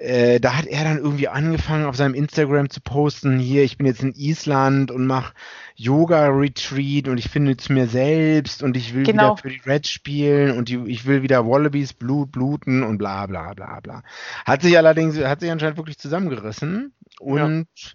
[0.00, 3.86] äh, da hat er dann irgendwie angefangen, auf seinem Instagram zu posten, hier, ich bin
[3.86, 5.34] jetzt in Island und mache
[5.76, 9.32] Yoga-Retreat und ich finde zu mir selbst und ich will genau.
[9.32, 13.26] wieder für die Reds spielen und die, ich will wieder Wallabies Blut bluten und bla
[13.26, 14.02] bla bla bla.
[14.46, 17.90] Hat sich allerdings, hat sich anscheinend wirklich zusammengerissen und ja.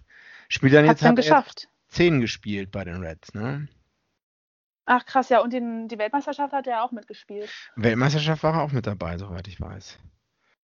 [0.48, 1.68] spielt dann Hat's jetzt, dann geschafft.
[1.88, 3.66] zehn gespielt bei den Reds, ne?
[4.84, 7.50] Ach krass, ja, und den, die Weltmeisterschaft hat er auch mitgespielt.
[7.74, 9.98] Weltmeisterschaft war er auch mit dabei, soweit ich weiß.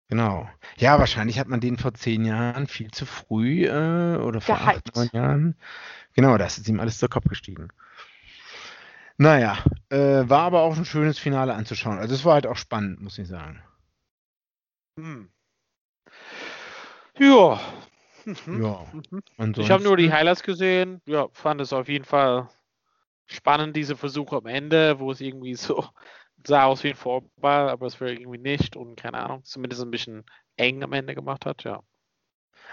[0.10, 0.50] Genau.
[0.78, 4.90] Ja, wahrscheinlich hat man den vor zehn Jahren viel zu früh äh, oder vor Gehypt.
[4.90, 5.56] acht, neun Jahren.
[6.14, 7.70] Genau, das ist ihm alles zur Kopf gestiegen.
[9.18, 9.58] Naja,
[9.90, 12.00] äh, war aber auch ein schönes Finale anzuschauen.
[12.00, 13.62] Also es war halt auch spannend, muss ich sagen.
[14.98, 15.30] Hm.
[17.20, 17.60] Ja.
[18.26, 18.62] Mhm.
[18.64, 18.86] Ja.
[19.58, 21.02] Ich habe nur die Highlights gesehen.
[21.06, 22.50] Ja, fand es auf jeden Fall
[23.28, 25.86] spannend, diese Versuche am Ende, wo es irgendwie so
[26.46, 29.92] sah aus wie ein Vorball, aber es war irgendwie nicht und keine Ahnung, zumindest ein
[29.92, 30.24] bisschen
[30.58, 31.82] eng am Ende gemacht hat, ja.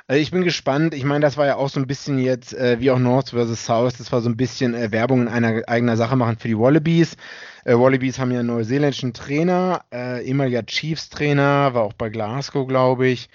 [0.08, 0.94] Also ich bin gespannt.
[0.94, 3.66] Ich meine, das war ja auch so ein bisschen jetzt, äh, wie auch North vs.
[3.66, 6.58] South, das war so ein bisschen äh, Werbung in einer eigener Sache machen für die
[6.58, 7.16] Wallabies.
[7.64, 13.08] Äh, Wallabies haben ja einen neuseeländischen Trainer, äh, ehemaliger Chiefs-Trainer, war auch bei Glasgow, glaube
[13.08, 13.28] ich.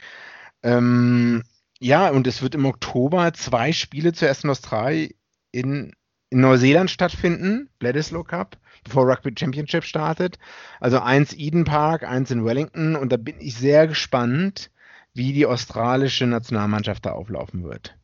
[0.64, 1.44] Ähm,
[1.80, 5.12] ja, und es wird im Oktober zwei Spiele zuerst in Australien
[5.52, 5.94] in,
[6.32, 10.40] in Neuseeland stattfinden, Bledisloe Cup bevor Rugby Championship startet.
[10.80, 14.72] Also eins Eden Park, eins in Wellington und da bin ich sehr gespannt,
[15.14, 17.96] wie die australische Nationalmannschaft da auflaufen wird.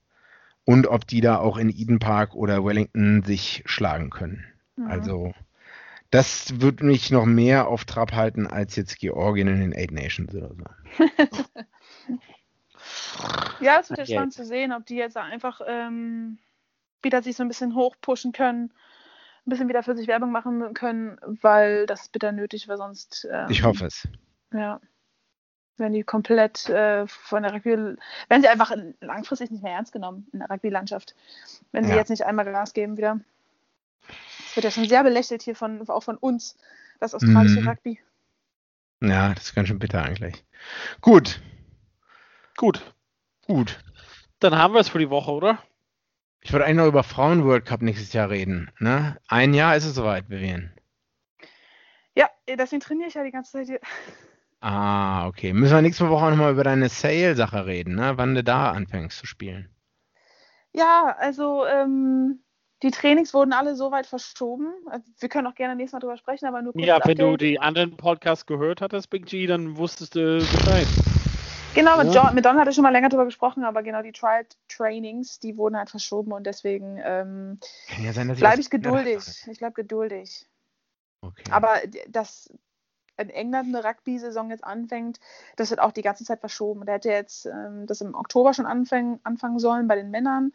[0.68, 4.46] und ob die da auch in Eden Park oder Wellington sich schlagen können.
[4.76, 4.88] Mhm.
[4.88, 5.34] Also
[6.12, 10.36] das wird mich noch mehr auf Trab halten als jetzt Georgien in den Eight Nations
[10.36, 11.06] oder so.
[13.60, 16.38] Ja, es wird ja spannend zu sehen, ob die jetzt einfach ähm,
[17.02, 18.72] wieder sich so ein bisschen hochpushen können,
[19.46, 23.28] ein bisschen wieder für sich Werbung machen können, weil das ist bitter nötig, weil sonst.
[23.32, 24.08] Ähm, Ich hoffe es.
[24.54, 24.80] Ja.
[25.78, 30.28] Wenn die komplett äh, von der Rugby, werden sie einfach langfristig nicht mehr ernst genommen
[30.34, 31.16] in der Rugby-Landschaft.
[31.72, 31.98] Wenn sie Ja.
[31.98, 33.20] jetzt nicht einmal Gas geben wieder.
[34.50, 36.58] Es wird ja schon sehr belächelt hier von, auch von uns,
[37.00, 37.68] das australische Mhm.
[37.70, 38.00] Rugby.
[39.02, 40.44] Ja, das ist ganz schön bitter eigentlich.
[41.02, 41.40] Gut,
[42.58, 42.82] Gut,
[43.46, 43.80] gut.
[44.40, 45.60] dann haben wir es für die Woche, oder?
[46.42, 48.72] Ich wollte eigentlich noch über Frauen World Cup nächstes Jahr reden.
[48.80, 49.18] Ne?
[49.28, 50.72] Ein Jahr ist es soweit, Vivian.
[52.16, 53.80] Ja, deswegen trainiere ich ja die ganze Zeit hier.
[54.62, 55.54] Ah, okay.
[55.54, 58.14] Müssen wir nächste Woche auch nochmal über deine Sale-Sache reden, ne?
[58.18, 59.70] Wann du da anfängst zu spielen.
[60.74, 62.44] Ja, also ähm,
[62.84, 64.72] die Trainings wurden alle so weit verschoben.
[64.88, 66.86] Also, Wir können auch gerne nächstes Mal drüber sprechen, aber nur kurz.
[66.86, 67.42] Ja, wenn du Update.
[67.42, 70.88] die anderen Podcasts gehört hattest, Big G, dann wusstest du Bescheid.
[71.78, 72.26] Genau, mit, Ja.
[72.26, 75.40] John, mit Don hatte ich schon mal länger drüber gesprochen, aber genau die Trial Trainings,
[75.40, 77.60] die wurden halt verschoben und deswegen ähm,
[78.02, 79.46] ja bleibe ich geduldig.
[79.48, 80.48] Ich bleibe geduldig.
[81.22, 81.44] Okay.
[81.52, 81.76] Aber
[82.10, 82.52] dass
[83.18, 85.20] in England eine Rugby-Saison jetzt anfängt,
[85.56, 86.86] das wird auch die ganze Zeit verschoben.
[86.86, 90.54] Der hätte jetzt ähm, das im Oktober schon anfangen, anfangen sollen bei den Männern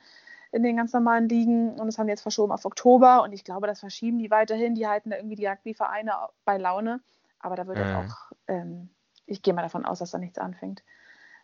[0.50, 3.44] in den ganz normalen Ligen und das haben die jetzt verschoben auf Oktober und ich
[3.44, 4.74] glaube, das verschieben die weiterhin.
[4.74, 6.14] Die halten da irgendwie die Rugby-Vereine
[6.44, 7.00] bei Laune,
[7.38, 8.90] aber da wird jetzt auch, ähm,
[9.26, 10.82] ich gehe mal davon aus, dass da nichts anfängt.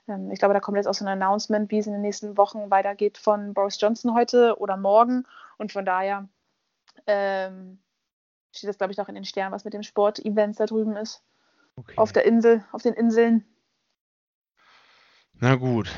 [0.09, 2.37] Ähm, ich glaube, da kommt jetzt auch so ein Announcement, wie es in den nächsten
[2.37, 5.25] Wochen weitergeht von Boris Johnson heute oder morgen
[5.59, 6.29] und von daher
[7.07, 7.79] ähm,
[8.53, 11.23] steht das, glaube ich, auch in den Sternen, was mit dem Sport-Events da drüben ist.
[11.77, 11.95] okay.
[11.97, 13.45] Auf der Insel, auf den Inseln.
[15.41, 15.89] Na gut.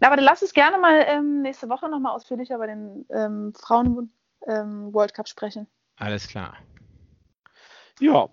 [0.00, 3.52] Na, aber dann lass uns gerne mal ähm, nächste Woche nochmal ausführlicher über den ähm,
[3.54, 4.12] Frauen
[4.46, 5.68] ähm, World Cup sprechen.
[5.96, 6.56] Alles klar.
[8.00, 8.28] Ja,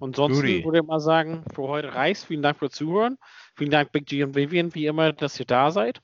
[0.00, 0.64] ansonsten Guti.
[0.64, 2.24] würde ich mal sagen, für heute reicht.
[2.24, 3.18] Vielen Dank fürs Zuhören.
[3.56, 6.00] Vielen Dank, Big G und Vivian, wie immer, dass ihr da seid.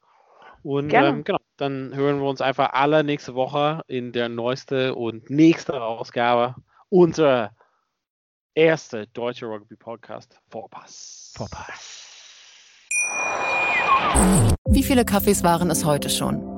[0.62, 5.30] Und ähm, genau, dann hören wir uns einfach alle nächste Woche in der neueste und
[5.30, 6.56] nächste Ausgabe
[6.88, 7.52] unserer
[8.54, 11.32] erste deutsche Rugby Podcast Vorpass.
[11.36, 12.04] Vorpass.
[14.68, 16.57] Wie viele Kaffees waren es heute schon?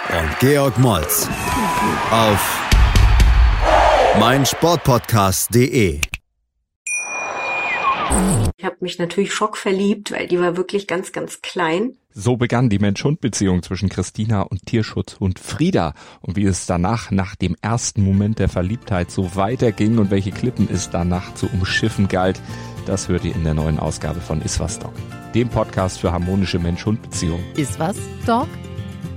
[0.19, 1.29] und Georg Moltz
[2.11, 2.59] auf
[4.19, 6.01] meinsportpodcast.de.
[8.57, 11.95] Ich habe mich natürlich schockverliebt, weil die war wirklich ganz, ganz klein.
[12.13, 15.93] So begann die Mensch-Hund-Beziehung zwischen Christina und Tierschutzhund Frieda.
[16.19, 20.67] Und wie es danach, nach dem ersten Moment der Verliebtheit, so weiterging und welche Klippen
[20.69, 22.41] es danach zu umschiffen galt,
[22.85, 24.93] das hört ihr in der neuen Ausgabe von Iswas Dog,
[25.33, 27.45] dem Podcast für harmonische Mensch-Hund-Beziehungen.
[27.55, 27.95] Ist was,
[28.25, 28.49] Dog?